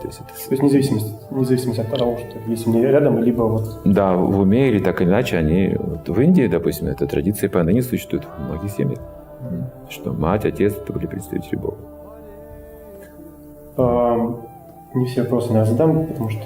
То 0.00 0.06
есть, 0.08 0.20
это... 0.20 0.28
То 0.28 0.50
есть 0.50 0.62
независимость, 0.62 1.30
независимость 1.30 1.78
от 1.78 1.90
того, 1.90 2.18
что 2.18 2.50
есть 2.50 2.66
мне 2.66 2.82
рядом, 2.82 3.22
либо 3.22 3.42
вот... 3.42 3.80
Да, 3.84 4.14
в 4.14 4.40
уме 4.40 4.68
или 4.68 4.80
так 4.80 5.00
или 5.00 5.08
иначе 5.08 5.36
они... 5.36 5.76
Вот 5.78 6.08
в 6.08 6.20
Индии, 6.20 6.48
допустим, 6.48 6.88
эта 6.88 7.06
традиция 7.06 7.48
поныне 7.48 7.82
существует 7.82 8.24
в 8.24 8.44
многих 8.44 8.70
семьях. 8.72 8.98
Что 9.88 10.12
мать, 10.12 10.44
отец– 10.44 10.74
это 10.82 10.92
были 10.92 11.06
представители 11.06 11.56
Бога. 11.56 11.76
А, 13.76 14.36
не 14.94 15.06
все 15.06 15.22
вопросы 15.22 15.52
я 15.52 15.64
задам, 15.64 16.06
потому 16.06 16.30
что 16.30 16.42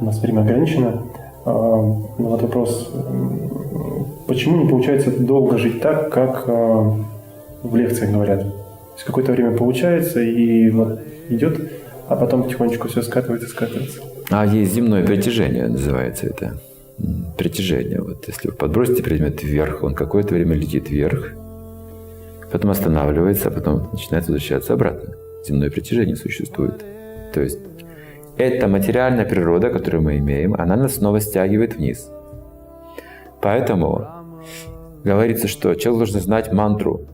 у 0.00 0.04
нас 0.04 0.18
время 0.20 0.42
ограничено. 0.42 1.02
А, 1.44 1.50
но 1.50 2.06
вот 2.16 2.42
вопрос, 2.42 2.92
почему 4.26 4.62
не 4.62 4.68
получается 4.68 5.10
долго 5.18 5.58
жить 5.58 5.80
так, 5.80 6.10
как 6.10 6.44
а, 6.46 6.96
в 7.62 7.76
лекциях 7.76 8.12
говорят? 8.12 8.42
То 8.42 8.94
есть 8.94 9.04
какое-то 9.04 9.32
время 9.32 9.56
получается, 9.56 10.20
и 10.20 10.70
вот 10.70 11.00
идет, 11.28 11.70
а 12.08 12.16
потом 12.16 12.44
потихонечку 12.44 12.88
все 12.88 13.02
скатывается, 13.02 13.48
скатывается. 13.48 14.00
А 14.30 14.46
есть 14.46 14.74
земное 14.74 15.04
притяжение, 15.04 15.68
называется 15.68 16.26
это. 16.26 16.58
Притяжение. 17.36 18.00
Вот 18.00 18.26
если 18.26 18.48
вы 18.48 18.54
подбросите 18.54 19.02
предмет 19.02 19.42
вверх, 19.42 19.84
он 19.84 19.94
какое-то 19.94 20.34
время 20.34 20.56
летит 20.56 20.90
вверх, 20.90 21.34
потом 22.50 22.70
останавливается, 22.70 23.48
а 23.48 23.50
потом 23.52 23.88
начинает 23.92 24.24
возвращаться 24.24 24.72
обратно. 24.72 25.14
Земное 25.46 25.70
притяжение 25.70 26.16
существует. 26.16 26.82
То 27.32 27.42
есть 27.42 27.58
эта 28.36 28.68
материальная 28.68 29.26
природа, 29.26 29.70
которую 29.70 30.02
мы 30.02 30.18
имеем, 30.18 30.54
она 30.54 30.76
нас 30.76 30.96
снова 30.96 31.20
стягивает 31.20 31.76
вниз. 31.76 32.10
Поэтому 33.40 34.06
говорится, 35.04 35.46
что 35.46 35.74
человек 35.74 35.98
должен 35.98 36.20
знать 36.20 36.52
мантру, 36.52 37.06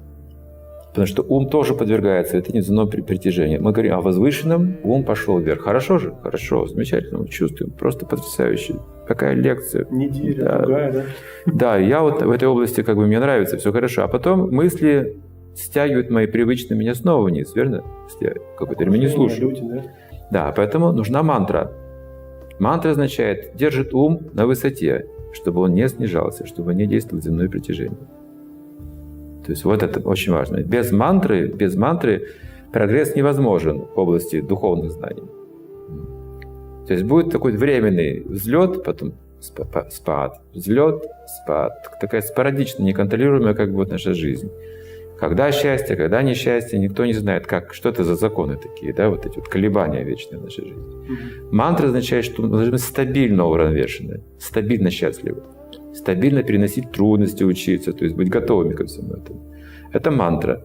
потому 0.95 1.07
что 1.09 1.23
ум 1.23 1.49
тоже 1.49 1.75
подвергается 1.75 2.37
это 2.37 2.53
неземному 2.53 2.89
при- 2.89 3.01
притяжению. 3.01 3.61
Мы 3.61 3.73
говорим 3.73 3.95
о 3.95 4.01
возвышенном, 4.01 4.77
ум 4.85 5.03
пошел 5.03 5.41
вверх. 5.41 5.63
Хорошо 5.63 5.99
же? 5.99 6.15
Хорошо, 6.23 6.67
замечательно, 6.67 7.19
мы 7.19 7.29
чувствуем, 7.29 7.73
просто 7.73 8.07
потрясающе. 8.07 8.77
Какая 9.09 9.35
лекция. 9.35 9.87
Неделя, 9.91 10.45
Да. 10.45 10.59
другая, 10.61 10.93
да? 10.93 11.03
Да, 11.47 11.77
я 11.79 12.01
вот 12.01 12.23
в 12.23 12.31
этой 12.31 12.47
области 12.47 12.83
как 12.83 12.95
бы 12.97 13.07
мне 13.09 13.19
нравится, 13.19 13.57
все 13.57 13.73
хорошо. 13.73 14.05
А 14.05 14.09
потом 14.09 14.53
мысли 14.53 15.17
стягивают 15.57 16.11
мои 16.11 16.27
привычные 16.29 16.79
меня 16.79 16.95
снова 16.95 17.27
вниз, 17.29 17.53
верно? 17.57 17.83
Если 18.09 18.27
я 18.27 18.35
какое-то 18.57 18.85
время 18.85 18.99
не 18.99 19.09
слушаю. 19.09 19.41
Люди, 19.51 19.63
да? 19.63 19.83
Да, 20.31 20.53
поэтому 20.57 20.93
нужна 20.93 21.25
мантра. 21.25 21.73
Мантра 22.61 22.91
означает, 22.91 23.57
держит 23.57 23.93
ум 23.95 24.21
на 24.33 24.47
высоте, 24.47 25.07
чтобы 25.33 25.61
он 25.63 25.75
не 25.75 25.89
снижался, 25.89 26.47
чтобы 26.47 26.73
не 26.73 26.87
действовал 26.87 27.21
земное 27.21 27.49
притяжение. 27.49 27.99
То 29.45 29.53
есть 29.53 29.65
вот 29.65 29.83
это 29.83 30.01
очень 30.01 30.33
важно. 30.33 30.59
Без 30.63 30.91
мантры, 30.93 31.49
без 31.49 31.77
мантры 31.77 32.29
прогресс 32.73 33.15
невозможен 33.15 33.85
в 33.95 33.99
области 33.99 34.41
духовных 34.41 34.93
знаний. 34.93 35.23
То 36.87 36.93
есть 36.93 37.05
будет 37.05 37.31
такой 37.31 37.53
временный 37.53 38.21
взлет, 38.21 38.85
потом 38.85 39.13
спа- 39.41 39.67
па- 39.71 39.91
спад, 39.91 40.41
взлет, 40.53 41.05
спад. 41.43 41.73
Такая 42.01 42.21
спорадичная, 42.23 42.87
неконтролируемая 42.87 43.55
как 43.55 43.71
бы 43.71 43.77
вот 43.77 43.91
наша 43.91 44.15
жизнь. 44.15 44.51
Когда 45.19 45.53
счастье, 45.53 45.97
когда 45.97 46.23
несчастье, 46.23 46.79
никто 46.79 47.07
не 47.07 47.13
знает, 47.13 47.47
как, 47.47 47.73
что 47.73 47.89
это 47.89 48.05
за 48.05 48.17
законы 48.17 48.57
такие, 48.57 48.93
да, 48.93 49.09
вот 49.09 49.25
эти 49.25 49.37
вот 49.37 49.49
колебания 49.49 50.03
вечные 50.05 50.41
в 50.41 50.45
нашей 50.45 50.65
жизни. 50.67 50.85
Мантра 51.53 51.87
означает, 51.87 52.25
что 52.25 52.43
мы 52.43 52.49
должны 52.49 52.73
быть 52.73 52.83
стабильно 52.83 53.47
уравновешены, 53.47 54.23
стабильно 54.39 54.91
счастливы, 54.91 55.43
стабильно 55.95 56.43
переносить 56.43 56.91
трудности, 56.93 57.45
учиться, 57.45 57.93
то 57.93 58.05
есть 58.05 58.17
быть 58.17 58.29
готовыми 58.29 58.75
ко 58.75 58.85
всему 58.85 59.15
этому. 59.15 59.41
Это 59.93 60.11
мантра. 60.11 60.61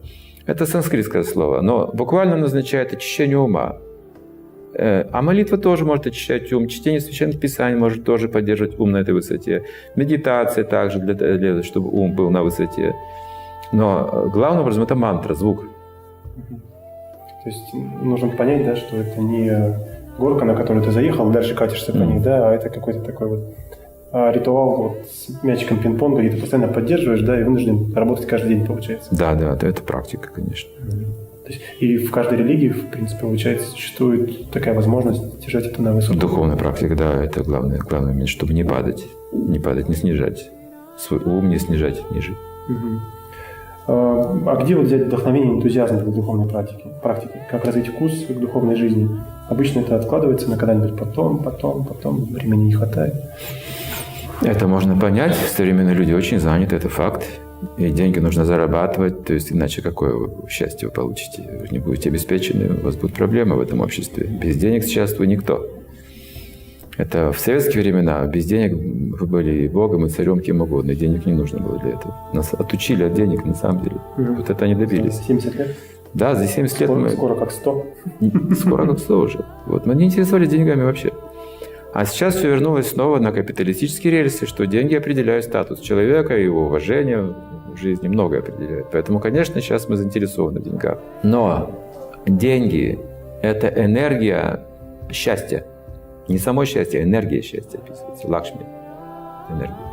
Это 0.46 0.66
санскритское 0.66 1.22
слово, 1.22 1.60
но 1.60 1.90
буквально 1.94 2.34
оно 2.34 2.44
означает 2.46 2.92
очищение 2.92 3.38
ума. 3.38 3.76
Э, 4.74 5.04
А 5.12 5.22
молитва 5.22 5.58
тоже 5.58 5.84
может 5.84 6.06
очищать 6.06 6.52
ум, 6.52 6.66
чтение 6.68 7.00
священных 7.00 7.38
писаний 7.40 7.76
может 7.78 8.04
тоже 8.04 8.28
поддерживать 8.28 8.78
ум 8.80 8.90
на 8.90 8.98
этой 8.98 9.14
высоте, 9.14 9.62
медитация 9.96 10.64
также, 10.64 10.98
для, 10.98 11.14
для- 11.14 11.62
чтобы 11.62 11.90
ум 11.90 12.14
был 12.16 12.30
на 12.30 12.42
высоте. 12.42 12.94
Но 13.72 14.08
э, 14.12 14.28
главным 14.32 14.62
образом 14.62 14.82
это 14.82 14.94
мантра, 14.96 15.34
звук. 15.34 15.66
То 17.44 17.48
есть 17.48 17.74
нужно 18.02 18.28
понять, 18.30 18.64
да, 18.64 18.76
что 18.76 18.96
это 18.96 19.20
не 19.20 19.78
горка, 20.18 20.44
на 20.44 20.54
которую 20.54 20.84
ты 20.84 20.90
заехал, 20.90 21.30
дальше 21.30 21.54
катишься 21.54 21.92
по 21.92 21.98
ней, 21.98 22.20
да, 22.20 22.50
а 22.50 22.54
это 22.54 22.68
какой-то 22.70 23.00
такой 23.00 23.28
вот 23.28 23.54
ритуал 24.12 24.76
вот 24.76 25.06
с 25.06 25.42
мячиком 25.42 25.78
пинг-понга, 25.78 26.20
где 26.20 26.30
ты 26.30 26.40
постоянно 26.40 26.72
поддерживаешь, 26.72 27.22
да, 27.22 27.40
и 27.40 27.44
вынужден 27.44 27.92
работать 27.94 28.26
каждый 28.26 28.54
день, 28.54 28.66
получается. 28.66 29.08
Да, 29.14 29.34
да, 29.34 29.54
это, 29.54 29.66
это 29.66 29.82
практика, 29.82 30.30
конечно. 30.34 30.70
То 31.44 31.52
есть, 31.52 31.60
и 31.80 31.96
в 31.96 32.10
каждой 32.10 32.38
религии, 32.38 32.68
в 32.68 32.90
принципе, 32.90 33.20
получается, 33.22 33.70
существует 33.70 34.50
такая 34.50 34.74
возможность 34.74 35.40
держать 35.40 35.66
это 35.66 35.82
на 35.82 35.92
высоком 35.92 36.18
Духовная 36.18 36.56
практика, 36.56 36.94
да, 36.94 37.24
это 37.24 37.42
главное, 37.42 37.78
главный 37.78 38.12
момент, 38.12 38.28
чтобы 38.28 38.52
не 38.52 38.64
падать, 38.64 39.04
не 39.32 39.58
падать, 39.58 39.88
не 39.88 39.94
снижать. 39.94 40.50
Свой 40.98 41.20
ум 41.20 41.48
не 41.48 41.58
снижать 41.58 42.02
ниже. 42.10 42.36
Мгм. 42.68 43.00
А 43.86 44.20
а 44.46 44.56
где 44.62 44.76
вот 44.76 44.86
взять 44.86 45.06
вдохновение 45.06 45.54
энтузиазм 45.54 45.98
для 45.98 46.12
духовной 46.12 46.48
практики? 46.48 46.84
практики? 47.02 47.32
Как 47.50 47.64
развить 47.64 47.88
вкус 47.88 48.12
к 48.28 48.32
духовной 48.32 48.76
жизни? 48.76 49.08
Обычно 49.48 49.80
это 49.80 49.96
откладывается 49.96 50.48
на 50.48 50.56
когда-нибудь 50.56 50.96
потом, 50.96 51.38
потом, 51.38 51.84
потом, 51.84 52.24
времени 52.26 52.66
не 52.66 52.72
хватает. 52.72 53.14
Это 54.42 54.66
можно 54.66 54.96
понять. 54.96 55.34
Современные 55.34 55.94
люди 55.94 56.12
очень 56.12 56.40
заняты, 56.40 56.76
это 56.76 56.88
факт. 56.88 57.26
И 57.76 57.90
деньги 57.90 58.18
нужно 58.18 58.46
зарабатывать, 58.46 59.24
то 59.24 59.34
есть 59.34 59.52
иначе 59.52 59.82
какое 59.82 60.14
вы 60.14 60.48
счастье 60.48 60.88
вы 60.88 60.94
получите? 60.94 61.42
Вы 61.60 61.68
не 61.70 61.78
будете 61.78 62.08
обеспечены, 62.08 62.78
у 62.80 62.84
вас 62.84 62.96
будут 62.96 63.14
проблемы 63.14 63.56
в 63.56 63.60
этом 63.60 63.80
обществе. 63.82 64.26
Без 64.26 64.56
денег 64.56 64.84
сейчас 64.84 65.18
вы 65.18 65.26
никто. 65.26 65.68
Это 66.96 67.32
в 67.32 67.38
советские 67.38 67.82
времена 67.82 68.26
без 68.26 68.46
денег 68.46 68.72
вы 68.72 69.26
были 69.26 69.64
и 69.64 69.68
богом, 69.68 70.06
и 70.06 70.08
царем, 70.08 70.40
кем 70.40 70.62
угодно. 70.62 70.92
и 70.92 70.96
Денег 70.96 71.26
не 71.26 71.32
нужно 71.32 71.58
было 71.58 71.78
для 71.78 71.90
этого. 71.90 72.14
Нас 72.32 72.52
отучили 72.54 73.04
от 73.04 73.14
денег, 73.14 73.44
на 73.44 73.54
самом 73.54 73.82
деле. 73.82 73.96
Мгм. 74.16 74.36
Вот 74.36 74.50
это 74.50 74.64
они 74.64 74.74
добились. 74.74 75.18
70 75.26 75.54
лет? 75.54 75.76
Да, 76.12 76.34
за 76.34 76.46
70 76.46 76.80
лет 76.80 76.88
Скоро, 76.88 77.00
мы... 77.00 77.10
скоро 77.10 77.34
как 77.36 77.52
100. 77.52 77.86
Скоро 78.58 78.86
как 78.86 78.98
100 78.98 79.18
уже. 79.20 79.44
Вот, 79.66 79.86
мы 79.86 79.94
не 79.94 80.06
интересовались 80.06 80.48
деньгами 80.48 80.82
вообще. 80.82 81.12
А 81.92 82.04
сейчас 82.04 82.36
все 82.36 82.48
вернулось 82.48 82.90
снова 82.90 83.18
на 83.18 83.32
капиталистические 83.32 84.12
рельсы, 84.12 84.46
что 84.46 84.66
деньги 84.66 84.94
определяют 84.94 85.44
статус 85.44 85.80
человека, 85.80 86.36
его 86.36 86.66
уважение 86.66 87.34
в 87.72 87.76
жизни 87.76 88.08
многое 88.08 88.40
определяет. 88.40 88.86
Поэтому, 88.92 89.18
конечно, 89.18 89.60
сейчас 89.60 89.88
мы 89.88 89.96
заинтересованы 89.96 90.60
в 90.60 90.62
деньгах. 90.62 90.98
Но 91.22 91.70
деньги– 92.26 92.98
это 93.42 93.68
энергия 93.68 94.60
счастья. 95.10 95.64
Не 96.28 96.38
само 96.38 96.64
счастье, 96.64 97.00
а 97.00 97.02
энергия 97.02 97.42
счастья 97.42 97.78
описывается. 97.78 98.28
Лакшми. 98.28 98.60
Энергия. 99.50 99.90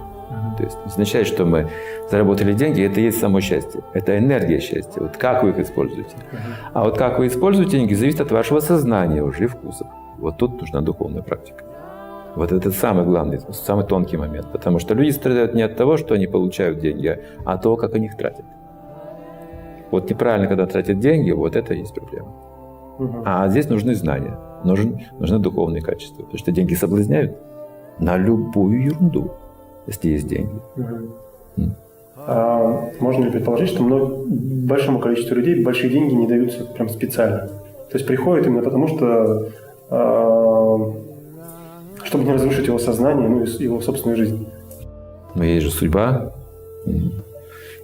То 0.58 0.64
есть 0.64 0.78
означает, 0.86 1.28
что 1.28 1.46
мы 1.46 1.68
заработали 2.12 2.54
деньги, 2.54 2.84
это 2.84 3.00
и 3.00 3.06
есть 3.06 3.20
само 3.20 3.42
счастье. 3.42 3.82
Это 3.94 4.18
энергия 4.18 4.60
счастья. 4.60 5.02
Вот 5.02 5.18
как 5.18 5.44
вы 5.44 5.50
их 5.50 5.60
используете. 5.60 6.16
А 6.74 6.84
вот 6.84 6.98
как 6.98 7.18
вы 7.18 7.28
используете 7.28 7.78
деньги, 7.78 7.94
зависит 7.96 8.22
от 8.22 8.32
вашего 8.32 8.60
сознания 8.60 9.24
уже 9.24 9.46
и 9.46 9.48
вкусов. 9.48 9.88
Вот 10.18 10.38
тут 10.38 10.60
нужна 10.60 10.82
духовная 10.82 11.22
практика. 11.22 11.64
Вот 12.38 12.52
это 12.52 12.72
самый 12.72 13.04
главный, 13.04 13.40
самый 13.52 13.86
тонкий 13.86 14.18
момент. 14.18 14.52
Потому 14.52 14.80
что 14.80 14.94
люди 14.94 15.10
страдают 15.10 15.56
не 15.56 15.64
от 15.64 15.76
того, 15.76 15.98
что 15.98 16.14
они 16.14 16.28
получают 16.28 16.80
деньги, 16.80 17.20
а 17.46 17.54
от 17.54 17.62
того, 17.64 17.76
как 17.78 17.96
они 17.96 18.06
их 18.06 18.16
тратят. 18.16 18.46
Вот 19.92 20.10
неправильно, 20.10 20.48
когда 20.48 20.68
тратят 20.68 21.00
деньги, 21.00 21.32
вот 21.32 21.56
это 21.56 21.74
и 21.74 21.80
есть 21.80 21.96
проблема. 21.96 22.30
А 23.26 23.48
здесь 23.48 23.70
нужны 23.70 23.96
знания, 23.96 24.38
нужен, 24.64 25.00
нужны 25.20 25.40
духовные 25.40 25.82
качества. 25.82 26.24
Потому 26.24 26.38
что 26.38 26.52
деньги 26.52 26.76
соблазняют 26.76 27.38
на 28.00 28.18
любую 28.18 28.84
ерунду, 28.84 29.32
если 29.88 30.10
есть 30.10 30.28
деньги. 30.28 30.62
А 32.18 32.90
можно 33.00 33.26
ли 33.26 33.32
предположить, 33.32 33.70
что 33.70 33.84
много, 33.84 34.16
большому 34.28 35.00
количеству 35.00 35.36
людей 35.36 35.64
большие 35.64 35.90
деньги 35.90 36.14
не 36.14 36.28
даются 36.28 36.66
прям 36.66 36.90
специально? 36.90 37.48
То 37.48 37.94
есть 37.94 38.06
приходят 38.06 38.46
именно 38.46 38.64
потому, 38.64 38.88
что 38.88 39.48
а, 39.90 40.94
чтобы 42.08 42.24
не 42.24 42.32
разрушить 42.32 42.68
его 42.68 42.80
сознание, 42.80 43.28
ну 43.28 43.44
и 43.44 43.64
его 43.64 43.82
собственную 43.82 44.18
жизнь. 44.18 44.48
Но 45.36 45.44
есть 45.44 45.66
же 45.66 45.72
судьба. 45.72 46.34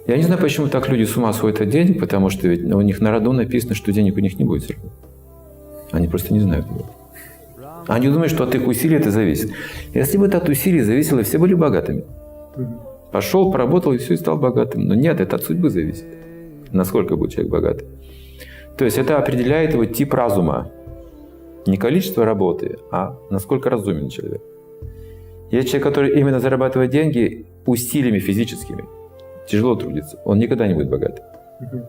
Я 0.06 0.16
не 0.16 0.22
знаю, 0.22 0.40
почему 0.40 0.68
так 0.68 0.88
люди 0.88 1.04
с 1.04 1.16
ума 1.16 1.32
сходят 1.32 1.60
от 1.60 1.68
денег, 1.68 2.00
потому 2.00 2.30
что 2.30 2.48
ведь 2.48 2.64
у 2.72 2.80
них 2.80 3.00
на 3.00 3.10
роду 3.10 3.32
написано, 3.32 3.74
что 3.74 3.92
денег 3.92 4.16
у 4.16 4.20
них 4.20 4.38
не 4.38 4.44
будет. 4.44 4.76
Они 5.92 6.08
просто 6.08 6.32
не 6.32 6.40
знают 6.40 6.66
этого. 6.66 6.90
Они 7.86 8.08
думают, 8.08 8.32
что 8.32 8.44
от 8.44 8.54
их 8.54 8.66
усилий 8.66 8.96
это 8.96 9.10
зависит. 9.10 9.50
Если 9.92 10.16
бы 10.16 10.26
это 10.26 10.38
от 10.38 10.48
усилий 10.48 10.80
зависело, 10.80 11.22
все 11.22 11.38
были 11.38 11.54
богатыми. 11.54 12.04
Пошел, 13.12 13.52
поработал 13.52 13.92
и 13.92 13.98
все, 13.98 14.14
и 14.14 14.16
стал 14.16 14.38
богатым. 14.38 14.86
Но 14.86 14.94
нет, 14.94 15.20
это 15.20 15.36
от 15.36 15.44
судьбы 15.44 15.70
зависит. 15.70 16.06
Насколько 16.72 17.16
будет 17.16 17.32
человек 17.32 17.52
богатый. 17.52 17.86
То 18.76 18.84
есть 18.84 18.98
это 18.98 19.18
определяет 19.18 19.74
его 19.74 19.84
тип 19.84 20.14
разума. 20.14 20.70
Не 21.66 21.76
количество 21.76 22.24
работы, 22.24 22.78
а 22.90 23.16
насколько 23.30 23.70
разумен 23.70 24.08
человек. 24.08 24.42
Есть 25.50 25.68
человек, 25.68 25.88
который 25.88 26.20
именно 26.20 26.40
зарабатывает 26.40 26.90
деньги 26.90 27.46
усилиями 27.66 28.18
физическими. 28.18 28.84
Тяжело 29.46 29.76
трудится. 29.76 30.20
Он 30.24 30.38
никогда 30.38 30.66
не 30.66 30.74
будет 30.74 30.90
богатым. 30.90 31.24
Мгм. 31.60 31.84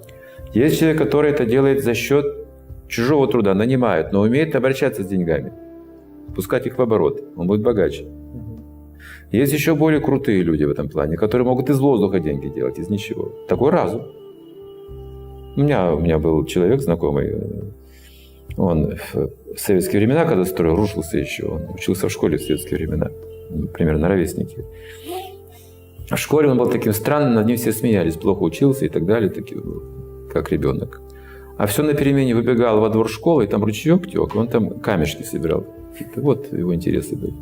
Есть 0.53 0.79
человек, 0.79 0.97
который 0.97 1.31
это 1.31 1.45
делает 1.45 1.83
за 1.83 1.93
счет 1.93 2.25
чужого 2.87 3.27
труда, 3.27 3.53
нанимает, 3.53 4.13
но 4.13 4.21
умеет 4.21 4.55
обращаться 4.55 5.03
с 5.03 5.07
деньгами, 5.07 5.51
пускать 6.35 6.67
их 6.67 6.77
в 6.77 6.81
оборот. 6.81 7.21
Он 7.35 7.47
будет 7.47 7.61
богаче. 7.61 8.03
Мгм. 8.03 8.63
Есть 9.31 9.53
еще 9.53 9.75
более 9.75 9.99
крутые 9.99 10.43
люди 10.43 10.63
в 10.63 10.69
этом 10.69 10.87
плане, 10.87 11.17
которые 11.17 11.47
могут 11.47 11.69
из 11.69 11.79
воздуха 11.79 12.19
деньги 12.19 12.47
делать, 12.47 12.79
из 12.79 12.89
ничего. 12.89 13.31
Такой 13.47 13.71
разум. 13.71 14.03
У 15.57 15.61
меня, 15.61 15.93
у 15.93 15.99
меня 15.99 16.19
был 16.19 16.45
человек 16.45 16.81
знакомый, 16.81 17.27
э, 17.27 17.61
он 18.57 18.95
в 19.13 19.29
советские 19.57 19.99
времена, 19.99 20.25
когда 20.25 20.45
строил, 20.45 20.75
рушился 20.75 21.17
еще, 21.17 21.45
он 21.45 21.69
учился 21.73 22.07
в 22.07 22.11
школе 22.11 22.37
в 22.37 22.41
советские 22.41 22.77
времена, 22.77 23.09
примерно 23.73 24.07
ровесники. 24.07 24.63
В 26.09 26.17
школе 26.17 26.49
он 26.49 26.57
был 26.57 26.69
таким 26.69 26.93
странным, 26.93 27.33
над 27.33 27.47
ним 27.47 27.57
все 27.57 27.71
смеялись, 27.71 28.15
плохо 28.15 28.43
учился 28.43 28.85
и 28.85 28.89
так 28.89 29.05
далее, 29.05 29.29
такие, 29.29 29.59
ну, 29.59 29.81
как 30.31 30.51
ребенок. 30.51 31.01
А 31.57 31.65
все 31.67 31.83
на 31.83 31.93
перемене 31.93 32.35
выбегал 32.35 32.79
во 32.79 32.89
двор 32.89 33.09
школы, 33.09 33.45
и 33.45 33.47
там 33.47 33.63
ручеек 33.63 34.09
тек, 34.09 34.35
и 34.35 34.37
он 34.37 34.47
там 34.47 34.79
камешки 34.79 35.23
собирал. 35.23 35.65
Вот 36.15 36.51
его 36.51 36.75
интересы 36.75 37.15
были. 37.15 37.33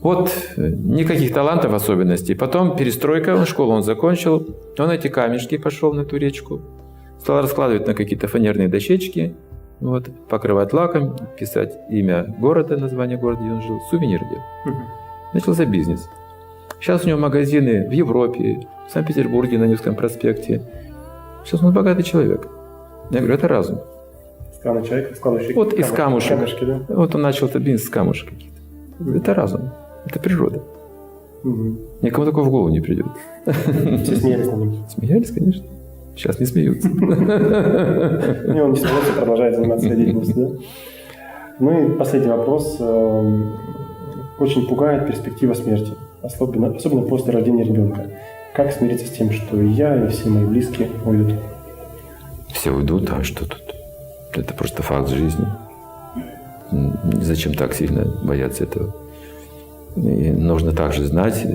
Вот 0.00 0.30
э, 0.56 0.68
никаких 0.68 1.32
талантов 1.32 1.72
особенностей. 1.72 2.34
Потом 2.34 2.76
перестройка, 2.76 3.44
школу 3.44 3.72
он 3.72 3.82
закончил. 3.82 4.56
Он 4.78 4.90
эти 4.90 5.08
камешки 5.08 5.56
пошел 5.56 5.92
на 5.94 6.04
ту 6.04 6.16
речку. 6.16 6.60
Стал 7.18 7.42
раскладывать 7.42 7.88
на 7.88 7.94
какие-то 7.94 8.28
фанерные 8.28 8.68
дощечки. 8.68 9.34
Вот, 9.80 10.08
покрывать 10.28 10.72
лаком, 10.72 11.16
писать 11.38 11.76
имя 11.90 12.34
города, 12.38 12.76
название 12.76 13.18
города, 13.18 13.42
где 13.42 13.52
он 13.52 13.62
жил, 13.62 13.78
сувенир 13.90 14.20
делал. 14.20 14.76
Начался 15.34 15.66
бизнес. 15.66 16.08
Сейчас 16.80 17.04
у 17.04 17.08
него 17.08 17.18
магазины 17.18 17.86
в 17.86 17.90
Европе, 17.90 18.66
в 18.88 18.92
Санкт-Петербурге 18.92 19.58
на 19.58 19.64
Невском 19.64 19.94
проспекте. 19.94 20.62
Сейчас 21.44 21.62
он 21.62 21.72
богатый 21.74 22.02
человек. 22.02 22.48
Я 23.10 23.18
говорю, 23.18 23.34
это 23.34 23.48
разум. 23.48 23.80
Человек, 24.62 25.14
складывающий 25.16 25.54
Вот 25.54 25.72
из 25.74 25.86
камушки- 25.90 25.96
камушек. 25.96 26.38
камешки, 26.58 26.64
да? 26.64 26.94
Вот 26.94 27.14
он 27.14 27.22
начал 27.22 27.46
этот 27.46 27.62
бизнес 27.62 27.84
с 27.86 27.88
камушек 27.90 28.30
каких-то. 28.30 28.60
Это 29.18 29.34
разум. 29.34 29.70
Это 30.06 30.18
природа. 30.18 30.62
Мгм. 31.44 31.78
Никому 32.02 32.24
такое 32.26 32.44
в 32.44 32.50
голову 32.50 32.68
не 32.70 32.80
придет. 32.80 33.06
Все 33.44 34.16
смеялись 34.16 34.46
над 34.46 34.58
ним. 34.58 34.84
Смеялись, 34.88 35.30
конечно. 35.30 35.64
Сейчас 36.16 36.40
не 36.40 36.46
смеются. 36.46 36.88
И 36.88 36.92
он 38.60 38.72
действительно 38.74 39.12
продолжает 39.16 39.54
заниматься 39.56 39.88
деятельностью, 39.90 40.34
да? 40.36 40.48
Ну 41.58 41.86
и 41.86 41.98
последний 41.98 42.30
вопрос. 42.30 42.76
Эм, 42.80 43.54
Очень 44.38 44.66
пугает 44.66 45.06
перспектива 45.06 45.54
смерти, 45.54 45.92
особенно, 46.22 46.68
особенно 46.68 47.02
после 47.02 47.32
рождения 47.32 47.64
ребенка. 47.64 48.06
Как 48.54 48.72
смириться 48.72 49.06
с 49.06 49.10
тем, 49.10 49.30
что 49.30 49.60
и 49.60 49.68
я, 49.68 50.04
и 50.04 50.08
все 50.08 50.28
мои 50.28 50.44
близкие 50.44 50.88
уйдут? 51.04 51.34
Все 52.52 52.70
уйдут, 52.70 53.10
а 53.10 53.22
что 53.22 53.46
тут? 53.46 53.62
Это 54.34 54.52
просто 54.54 54.82
факт 54.82 55.08
жизни. 55.10 55.46
Зачем 57.22 57.54
так 57.54 57.74
сильно 57.74 58.04
бояться 58.24 58.64
этого? 58.64 58.94
И 59.96 60.30
нужно 60.30 60.72
также 60.72 61.04
знать 61.04 61.46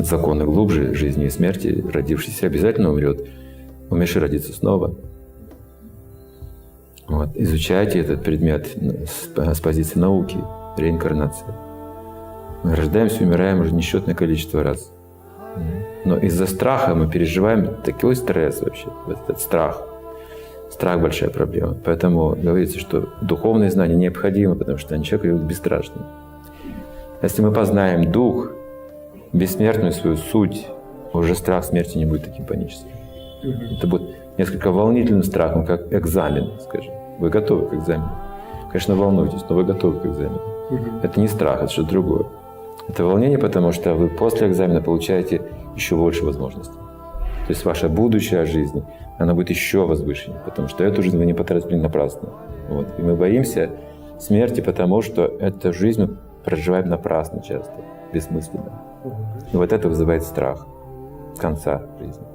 законы 0.00 0.44
глубже 0.44 0.94
жизни 0.94 1.26
и 1.26 1.30
смерти. 1.30 1.84
Родившийся 1.92 2.46
обязательно 2.46 2.90
умрет. 2.90 3.20
Умерший 3.92 4.22
родится 4.22 4.54
снова. 4.54 4.94
Вот. 7.08 7.28
Изучайте 7.34 8.00
этот 8.00 8.22
предмет 8.22 8.68
с, 9.06 9.28
с 9.36 9.60
позиции 9.60 9.98
науки, 9.98 10.38
реинкарнации. 10.78 11.44
Мы 12.62 12.74
рождаемся 12.74 13.22
умираем 13.22 13.60
уже 13.60 13.74
несчетное 13.74 14.14
количество 14.14 14.62
раз. 14.62 14.90
Но 16.06 16.16
из-за 16.16 16.46
страха 16.46 16.94
мы 16.94 17.10
переживаем 17.10 17.82
такой 17.84 18.16
стресс 18.16 18.62
вообще, 18.62 18.86
вот 19.06 19.18
этот 19.24 19.40
страх. 19.40 19.82
Страх– 20.70 20.98
большая 21.02 21.28
проблема. 21.28 21.76
Поэтому 21.84 22.30
говорится, 22.30 22.80
что 22.80 23.10
духовные 23.20 23.70
знания 23.70 23.94
необходимы, 23.94 24.56
потому 24.56 24.78
что 24.78 24.94
они 24.94 25.04
человека 25.04 25.26
делают 25.28 25.46
бесстрашным. 25.46 26.06
Если 27.20 27.42
мы 27.42 27.52
познаем 27.52 28.10
дух, 28.10 28.52
бессмертную 29.34 29.92
свою 29.92 30.16
суть, 30.16 30.66
уже 31.12 31.34
страх 31.34 31.66
смерти 31.66 31.98
не 31.98 32.06
будет 32.06 32.24
таким 32.24 32.46
паническим. 32.46 33.01
Это 33.42 33.86
будет 33.86 34.02
несколько 34.38 34.70
волнительным 34.70 35.22
страхом, 35.22 35.66
как 35.66 35.92
экзамен, 35.92 36.52
скажем. 36.60 36.94
Вы 37.18 37.30
готовы 37.30 37.68
к 37.68 37.74
экзамену? 37.74 38.10
Конечно, 38.68 38.94
волнуйтесь, 38.94 39.44
но 39.48 39.56
вы 39.56 39.64
готовы 39.64 40.00
к 40.00 40.06
экзамену. 40.06 40.40
Это 41.02 41.20
не 41.20 41.28
страх, 41.28 41.62
это 41.62 41.72
что-то 41.72 41.90
другое. 41.90 42.24
Это 42.88 43.04
волнение, 43.04 43.38
потому 43.38 43.72
что 43.72 43.94
вы 43.94 44.08
после 44.08 44.48
экзамена 44.48 44.80
получаете 44.80 45.42
еще 45.76 45.96
больше 45.96 46.24
возможностей. 46.24 46.78
То 47.46 47.50
есть 47.50 47.64
ваша 47.64 47.88
будущая 47.88 48.44
жизнь, 48.46 48.84
она 49.18 49.34
будет 49.34 49.50
еще 49.50 49.86
возвышеннее, 49.86 50.40
потому 50.44 50.68
что 50.68 50.84
эту 50.84 51.02
жизнь 51.02 51.18
вы 51.18 51.26
не 51.26 51.34
потратили 51.34 51.76
напрасно. 51.76 52.30
Вот. 52.68 52.86
И 52.98 53.02
мы 53.02 53.14
боимся 53.14 53.70
смерти, 54.18 54.60
потому 54.60 55.02
что 55.02 55.24
эту 55.24 55.72
жизнь 55.72 56.02
мы 56.02 56.16
проживаем 56.44 56.88
напрасно 56.88 57.42
часто, 57.42 57.74
бессмысленно. 58.12 58.80
И 59.52 59.56
вот 59.56 59.72
это 59.72 59.88
вызывает 59.88 60.22
страх 60.22 60.66
конца 61.38 61.82
жизни. 61.98 62.31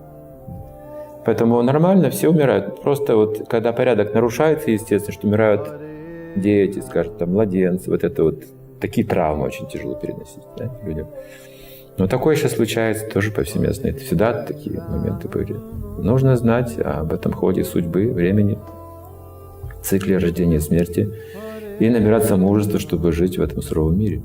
Поэтому 1.27 1.61
нормально, 1.61 2.09
все 2.09 2.29
умирают. 2.29 2.81
Просто 2.81 3.17
вот 3.17 3.49
когда 3.49 3.73
порядок 3.73 4.13
нарушается, 4.13 4.71
естественно, 4.71 5.11
что 5.11 5.27
умирают 5.27 5.69
дети, 6.37 6.79
скажем, 6.79 7.15
там, 7.15 7.33
младенцы, 7.33 7.91
вот 7.91 8.05
это 8.05 8.23
вот 8.23 8.45
такие 8.79 9.05
травмы 9.05 9.45
очень 9.45 9.67
тяжело 9.67 9.95
переносить 9.95 10.43
да, 10.57 10.71
людям. 10.85 11.09
Но 11.97 12.07
такое 12.07 12.37
сейчас 12.37 12.53
случается 12.53 13.09
тоже 13.09 13.31
повсеместно. 13.31 13.89
Это 13.89 13.99
всегда 13.99 14.41
такие 14.45 14.81
моменты 14.81 15.27
были. 15.27 15.53
Нужно 15.97 16.37
знать 16.37 16.79
об 16.79 17.11
этом 17.11 17.33
ходе 17.33 17.65
судьбы, 17.65 18.07
времени, 18.07 18.57
цикле 19.83 20.19
рождения 20.19 20.55
и 20.55 20.59
смерти 20.61 21.13
и 21.79 21.89
набираться 21.89 22.37
мужества, 22.37 22.79
чтобы 22.79 23.11
жить 23.11 23.37
в 23.37 23.41
этом 23.41 23.61
суровом 23.61 23.99
мире. 23.99 24.21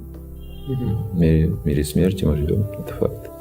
В 0.68 1.18
мире, 1.18 1.48
в 1.48 1.66
мире 1.66 1.82
смерти 1.82 2.24
мы 2.24 2.36
живем, 2.36 2.62
это 2.78 2.94
факт. 2.94 3.31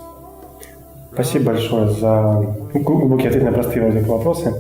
Спасибо 1.14 1.46
большое 1.46 1.90
за 1.90 2.56
глубокий 2.74 3.28
ответ 3.28 3.44
на 3.44 3.52
простые 3.52 3.90
вроде 3.90 4.06
вопросы. 4.06 4.54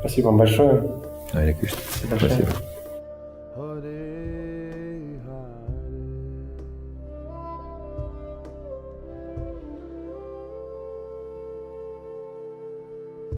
Спасибо 0.00 0.26
вам 0.26 0.36
большое. 0.38 0.84
Спасибо. 1.32 2.16
Спасибо. 2.18 2.48